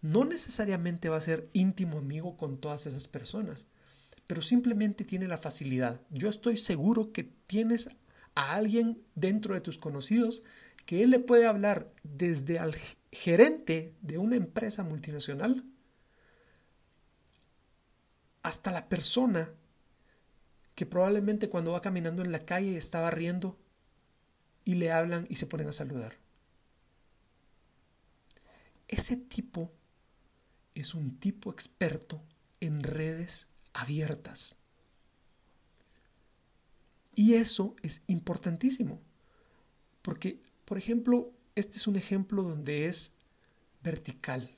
No 0.00 0.24
necesariamente 0.24 1.08
va 1.08 1.16
a 1.16 1.22
ser 1.22 1.50
íntimo 1.54 1.98
amigo 1.98 2.36
con 2.36 2.58
todas 2.58 2.86
esas 2.86 3.08
personas, 3.08 3.66
pero 4.28 4.40
simplemente 4.40 5.04
tiene 5.04 5.26
la 5.26 5.38
facilidad. 5.38 6.00
Yo 6.10 6.28
estoy 6.28 6.56
seguro 6.56 7.10
que 7.10 7.24
tienes 7.24 7.88
a 8.36 8.54
alguien 8.54 9.02
dentro 9.16 9.54
de 9.54 9.60
tus 9.60 9.76
conocidos 9.76 10.44
que 10.86 11.02
él 11.02 11.10
le 11.10 11.18
puede 11.18 11.46
hablar 11.46 11.92
desde 12.04 12.60
al 12.60 12.76
gerente 13.10 13.92
de 14.02 14.18
una 14.18 14.36
empresa 14.36 14.84
multinacional 14.84 15.64
hasta 18.44 18.70
la 18.70 18.88
persona 18.88 19.50
que 20.74 20.84
probablemente 20.86 21.48
cuando 21.48 21.72
va 21.72 21.80
caminando 21.80 22.22
en 22.22 22.30
la 22.30 22.40
calle 22.40 22.76
estaba 22.76 23.10
riendo 23.10 23.58
y 24.64 24.74
le 24.74 24.92
hablan 24.92 25.26
y 25.30 25.36
se 25.36 25.46
ponen 25.46 25.68
a 25.68 25.72
saludar. 25.72 26.14
Ese 28.86 29.16
tipo 29.16 29.72
es 30.74 30.94
un 30.94 31.18
tipo 31.18 31.50
experto 31.50 32.22
en 32.60 32.82
redes 32.82 33.48
abiertas. 33.72 34.58
Y 37.14 37.34
eso 37.34 37.74
es 37.82 38.02
importantísimo, 38.08 39.00
porque, 40.02 40.42
por 40.66 40.76
ejemplo, 40.76 41.32
este 41.54 41.78
es 41.78 41.86
un 41.86 41.96
ejemplo 41.96 42.42
donde 42.42 42.88
es 42.88 43.14
vertical, 43.82 44.54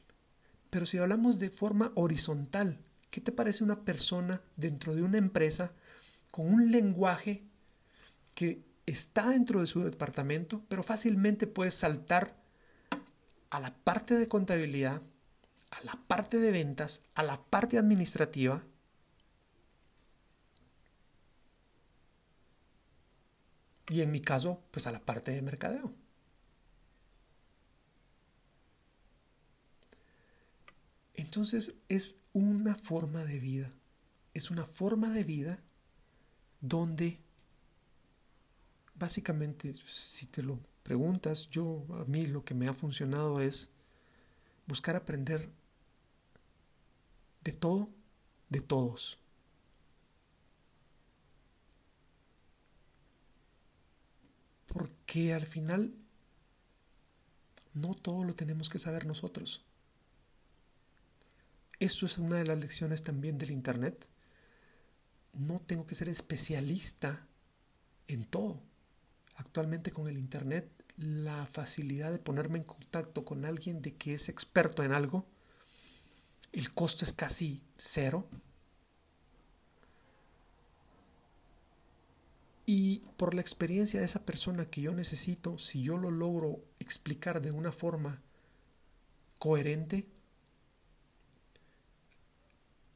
pero 0.71 0.87
si 0.87 0.99
hablamos 0.99 1.39
de 1.39 1.51
forma 1.51 1.93
horizontal, 1.95 2.81
¿Qué 3.11 3.21
te 3.21 3.33
parece 3.33 3.65
una 3.65 3.85
persona 3.85 4.43
dentro 4.57 4.95
de 4.95 5.03
una 5.03 5.19
empresa 5.19 5.73
con 6.31 6.47
un 6.53 6.71
lenguaje 6.71 7.45
que 8.35 8.65
está 8.85 9.31
dentro 9.31 9.61
de 9.61 9.67
su 9.67 9.83
departamento, 9.83 10.63
pero 10.69 10.83
fácilmente 10.83 11.47
puede 11.47 11.71
saltar 11.71 12.37
a 13.51 13.61
la 13.61 13.75
parte 13.75 14.15
de 14.17 14.29
contabilidad, 14.29 15.03
a 15.71 15.85
la 15.85 15.99
parte 16.07 16.39
de 16.39 16.51
ventas, 16.51 17.03
a 17.15 17.23
la 17.23 17.43
parte 17.43 17.79
administrativa? 17.79 18.63
Y 23.89 24.01
en 24.03 24.11
mi 24.11 24.21
caso, 24.21 24.63
pues 24.71 24.87
a 24.87 24.91
la 24.91 25.01
parte 25.05 25.33
de 25.33 25.43
mercadeo. 25.43 25.95
Entonces 31.17 31.75
es 31.89 32.19
una 32.33 32.75
forma 32.75 33.25
de 33.25 33.41
vida, 33.41 33.73
es 34.35 34.51
una 34.51 34.67
forma 34.67 35.11
de 35.11 35.25
vida 35.25 35.63
donde 36.61 37.19
básicamente, 38.95 39.75
si 39.87 40.27
te 40.27 40.43
lo 40.43 40.61
preguntas, 40.83 41.49
yo 41.51 41.85
a 42.01 42.05
mí 42.05 42.27
lo 42.27 42.45
que 42.45 42.55
me 42.55 42.69
ha 42.69 42.75
funcionado 42.75 43.41
es 43.41 43.71
buscar 44.67 44.95
aprender 44.95 45.51
de 47.43 47.53
todo, 47.53 47.89
de 48.51 48.61
todos. 48.61 49.19
Porque 54.67 55.33
al 55.33 55.47
final 55.47 55.95
no 57.73 57.95
todo 57.95 58.23
lo 58.23 58.35
tenemos 58.35 58.69
que 58.69 58.79
saber 58.79 59.07
nosotros. 59.07 59.65
Esto 61.79 62.07
es 62.07 62.17
una 62.19 62.37
de 62.37 62.47
las 62.47 62.59
lecciones 62.59 63.03
también 63.03 63.37
del 63.37 63.51
Internet. 63.51 64.09
No 65.35 65.59
tengo 65.59 65.87
que 65.87 65.95
ser 65.95 66.09
especialista 66.09 67.27
en 68.09 68.25
todo. 68.25 68.63
Actualmente 69.37 69.93
con 69.93 70.09
el 70.09 70.17
Internet, 70.17 70.71
la 70.97 71.45
facilidad 71.47 72.11
de 72.11 72.19
ponerme 72.19 72.59
en 72.59 72.65
contacto 72.65 73.27
con 73.27 73.45
alguien 73.45 73.83
de 73.83 73.95
que 73.95 74.15
es 74.15 74.31
experto 74.31 74.83
en 74.83 74.93
algo, 74.93 75.27
el 76.53 76.73
costo 76.73 77.05
es 77.05 77.13
casi 77.13 77.63
cero. 77.77 78.27
Y 82.65 83.01
por 83.19 83.35
la 83.35 83.43
experiencia 83.43 84.01
de 84.01 84.07
esa 84.07 84.25
persona 84.25 84.65
que 84.65 84.81
yo 84.81 84.93
necesito, 84.93 85.59
si 85.59 85.83
yo 85.83 85.99
lo 85.99 86.11
logro 86.11 86.65
explicar 86.79 87.43
de 87.43 87.51
una 87.51 87.71
forma 87.71 88.23
coherente, 89.39 90.09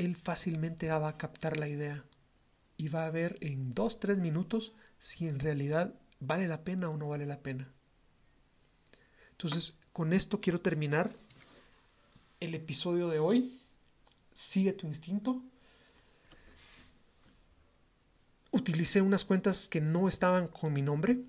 él 0.01 0.17
fácilmente 0.17 0.89
va 0.89 1.09
a 1.09 1.19
captar 1.19 1.59
la 1.59 1.69
idea 1.69 2.05
y 2.79 2.89
va 2.89 3.05
a 3.05 3.11
ver 3.11 3.37
en 3.43 3.75
dos, 3.75 4.01
tres 4.01 4.19
minutos 4.19 4.73
si 4.99 5.29
en 5.29 5.39
realidad 5.39 5.95
vale 6.21 6.49
la 6.49 6.65
pena 6.65 6.89
o 6.89 6.97
no 6.97 7.09
vale 7.09 7.27
la 7.27 7.41
pena. 7.41 7.69
Entonces, 9.33 9.79
con 9.93 10.15
esto 10.15 10.41
quiero 10.41 10.61
terminar 10.61 11.15
el 12.41 12.55
episodio 12.55 13.09
de 13.09 13.19
hoy. 13.19 13.61
Sigue 14.33 14.73
tu 14.73 14.87
instinto. 14.87 15.43
Utilicé 18.53 19.03
unas 19.03 19.27
cuentas 19.27 19.69
que 19.69 19.83
no 19.83 20.09
estaban 20.09 20.49
con 20.49 20.73
mi 20.73 20.81
nombre. 20.81 21.21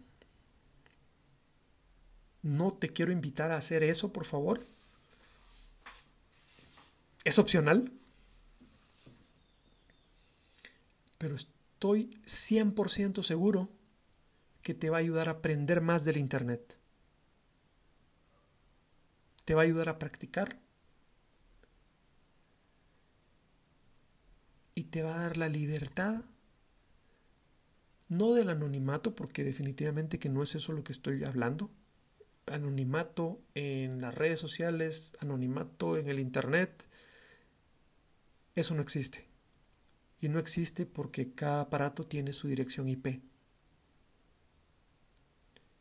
No 2.41 2.71
te 2.71 2.89
quiero 2.89 3.11
invitar 3.11 3.51
a 3.51 3.57
hacer 3.57 3.83
eso, 3.83 4.13
por 4.13 4.23
favor. 4.23 4.65
Es 7.25 7.37
opcional. 7.37 7.91
Pero 11.21 11.35
estoy 11.35 12.19
100% 12.25 13.21
seguro 13.21 13.69
que 14.63 14.73
te 14.73 14.89
va 14.89 14.97
a 14.97 15.01
ayudar 15.01 15.27
a 15.27 15.33
aprender 15.33 15.79
más 15.79 16.03
del 16.03 16.17
Internet. 16.17 16.79
Te 19.45 19.53
va 19.53 19.61
a 19.61 19.65
ayudar 19.65 19.87
a 19.87 19.99
practicar. 19.99 20.59
Y 24.73 24.85
te 24.85 25.03
va 25.03 25.13
a 25.13 25.21
dar 25.21 25.37
la 25.37 25.47
libertad, 25.47 26.23
no 28.09 28.33
del 28.33 28.49
anonimato, 28.49 29.13
porque 29.13 29.43
definitivamente 29.43 30.17
que 30.17 30.29
no 30.29 30.41
es 30.41 30.55
eso 30.55 30.73
lo 30.73 30.83
que 30.83 30.91
estoy 30.91 31.23
hablando. 31.23 31.69
anonimato 32.47 33.39
en 33.53 34.01
las 34.01 34.15
redes 34.15 34.39
sociales, 34.39 35.15
anonimato 35.19 35.97
en 35.97 36.09
el 36.09 36.19
Internet. 36.19 36.87
Eso 38.55 38.73
no 38.73 38.81
existe. 38.81 39.30
Y 40.21 40.29
no 40.29 40.39
existe 40.39 40.85
porque 40.85 41.33
cada 41.33 41.61
aparato 41.61 42.05
tiene 42.05 42.31
su 42.31 42.47
dirección 42.47 42.87
IP. 42.87 43.21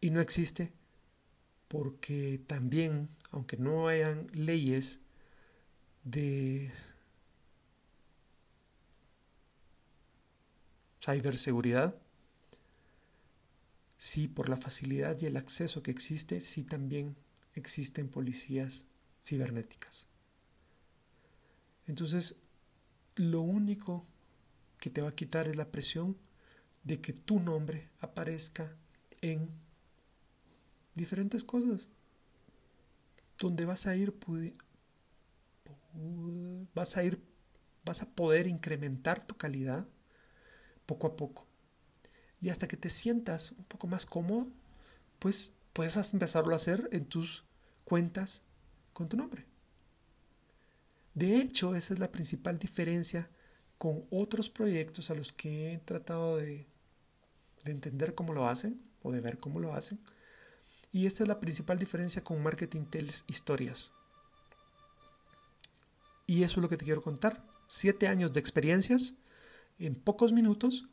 Y 0.01 0.11
no 0.11 0.21
existe 0.21 0.73
porque 1.69 2.41
también, 2.47 3.11
aunque 3.31 3.59
no 3.59 3.87
hayan 3.87 4.27
leyes 4.33 5.01
de 6.05 6.73
ciberseguridad, 11.05 11.95
sí 13.99 14.27
por 14.27 14.49
la 14.49 14.57
facilidad 14.57 15.21
y 15.21 15.27
el 15.27 15.37
acceso 15.37 15.83
que 15.83 15.91
existe, 15.91 16.41
sí 16.41 16.65
también 16.65 17.15
existen 17.55 18.09
policías 18.09 18.87
cibernéticas. 19.23 20.09
Entonces, 21.87 22.37
lo 23.17 23.43
único 23.43 24.07
que 24.81 24.91
te 24.91 25.03
va 25.03 25.11
a 25.11 25.15
quitar 25.15 25.47
es 25.47 25.57
la 25.57 25.71
presión 25.71 26.17
de 26.83 27.01
que 27.01 27.13
tu 27.13 27.39
nombre 27.39 27.91
aparezca 28.01 28.75
en 29.21 29.51
diferentes 30.95 31.45
cosas 31.45 31.91
donde 33.39 33.65
vas 33.65 33.87
a 33.87 33.95
ir 33.95 34.15
vas 36.75 36.97
a 36.97 37.05
ir 37.05 37.23
vas 37.85 38.03
a 38.03 38.09
poder 38.11 38.47
incrementar 38.47 39.23
tu 39.23 39.37
calidad 39.37 39.87
poco 40.87 41.07
a 41.07 41.17
poco. 41.17 41.47
Y 42.41 42.49
hasta 42.49 42.69
que 42.69 42.77
te 42.77 42.91
sientas 42.91 43.53
un 43.53 43.65
poco 43.65 43.87
más 43.87 44.07
cómodo, 44.07 44.49
pues 45.19 45.53
puedes 45.73 45.97
empezarlo 46.13 46.53
a 46.53 46.57
hacer 46.57 46.89
en 46.93 47.07
tus 47.07 47.45
cuentas 47.85 48.43
con 48.93 49.09
tu 49.09 49.17
nombre. 49.17 49.47
De 51.15 51.37
hecho, 51.37 51.75
esa 51.75 51.95
es 51.95 52.01
la 52.01 52.13
principal 52.13 52.59
diferencia 52.59 53.31
con 53.81 54.05
otros 54.11 54.51
proyectos 54.51 55.11
a 55.11 55.15
los 55.15 55.33
que 55.33 55.73
he 55.73 55.79
tratado 55.79 56.37
de, 56.37 56.67
de 57.65 57.71
entender 57.71 58.15
cómo 58.15 58.35
lo 58.35 58.47
hacen 58.47 58.79
o 59.03 59.11
de 59.11 59.23
ver 59.23 59.39
cómo 59.39 59.59
lo 59.59 59.73
hacen. 59.73 59.99
Y 60.93 61.07
esta 61.07 61.25
es 61.25 61.29
la 61.29 61.41
principal 61.41 61.79
diferencia 61.79 62.23
con 62.23 62.43
Marketing 62.43 62.85
Tales 62.85 63.25
Historias. 63.27 63.95
Y 66.27 66.43
eso 66.43 66.57
es 66.57 66.63
lo 66.63 66.69
que 66.69 66.77
te 66.77 66.85
quiero 66.85 67.01
contar. 67.01 67.43
Siete 67.69 68.07
años 68.07 68.35
de 68.35 68.41
experiencias 68.41 69.15
en 69.79 69.95
pocos 69.95 70.35
minutos 70.35 70.85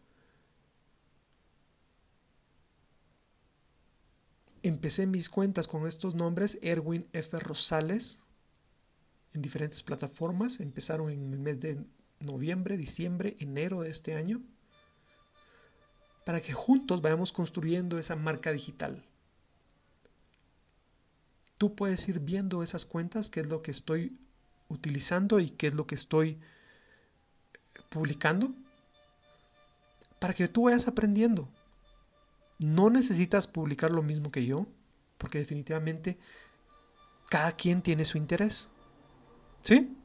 empecé 4.64 5.08
mis 5.08 5.30
cuentas 5.30 5.68
con 5.68 5.86
estos 5.88 6.16
nombres, 6.16 6.58
Erwin 6.62 7.06
F. 7.12 7.38
Rosales, 7.38 8.24
en 9.34 9.42
diferentes 9.42 9.84
plataformas. 9.84 10.62
Empezaron 10.62 11.12
en 11.12 11.34
el 11.34 11.40
mes 11.40 11.60
de 11.60 11.86
noviembre, 12.20 12.78
diciembre, 12.78 13.36
enero 13.40 13.82
de 13.82 13.90
este 13.90 14.16
año, 14.16 14.42
para 16.26 16.42
que 16.42 16.54
juntos 16.54 17.02
vayamos 17.02 17.32
construyendo 17.32 17.98
esa 17.98 18.16
marca 18.16 18.52
digital. 18.52 19.04
Tú 21.58 21.76
puedes 21.76 22.08
ir 22.10 22.20
viendo 22.20 22.62
esas 22.64 22.86
cuentas, 22.86 23.30
qué 23.30 23.40
es 23.40 23.48
lo 23.48 23.62
que 23.62 23.72
estoy 23.72 24.18
utilizando 24.70 25.40
y 25.40 25.50
qué 25.50 25.68
es 25.68 25.76
lo 25.76 25.88
que 25.88 25.96
estoy 25.96 26.38
publicando 27.90 28.54
para 30.20 30.34
que 30.34 30.48
tú 30.48 30.64
vayas 30.64 30.88
aprendiendo. 30.88 31.48
No 32.60 32.90
necesitas 32.90 33.48
publicar 33.48 33.92
lo 33.92 34.02
mismo 34.02 34.32
que 34.32 34.46
yo, 34.46 34.68
porque 35.18 35.40
definitivamente 35.40 36.18
cada 37.30 37.52
quien 37.52 37.82
tiene 37.82 38.06
su 38.06 38.18
interés. 38.18 38.70
¿Sí? 39.64 39.96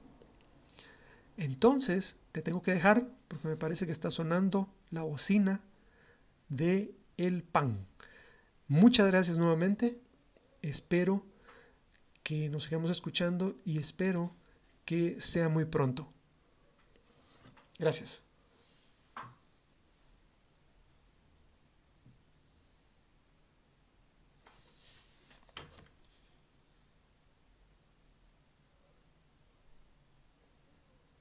Entonces, 1.37 2.17
te 2.33 2.43
tengo 2.43 2.63
que 2.63 2.73
dejar 2.73 3.09
porque 3.29 3.49
me 3.49 3.57
parece 3.57 3.87
que 3.87 3.93
está 3.93 4.11
sonando 4.11 4.69
la 4.91 5.03
bocina 5.03 5.63
de 6.49 6.95
el 7.17 7.43
pan. 7.43 7.87
Muchas 8.69 9.07
gracias 9.07 9.39
nuevamente. 9.39 10.01
Espero 10.61 11.25
que 12.23 12.49
nos 12.49 12.65
sigamos 12.65 12.91
escuchando 12.91 13.57
y 13.65 13.79
espero 13.79 14.35
que 14.85 15.21
sea 15.21 15.49
muy 15.49 15.65
pronto. 15.65 16.13
Gracias. 17.79 18.23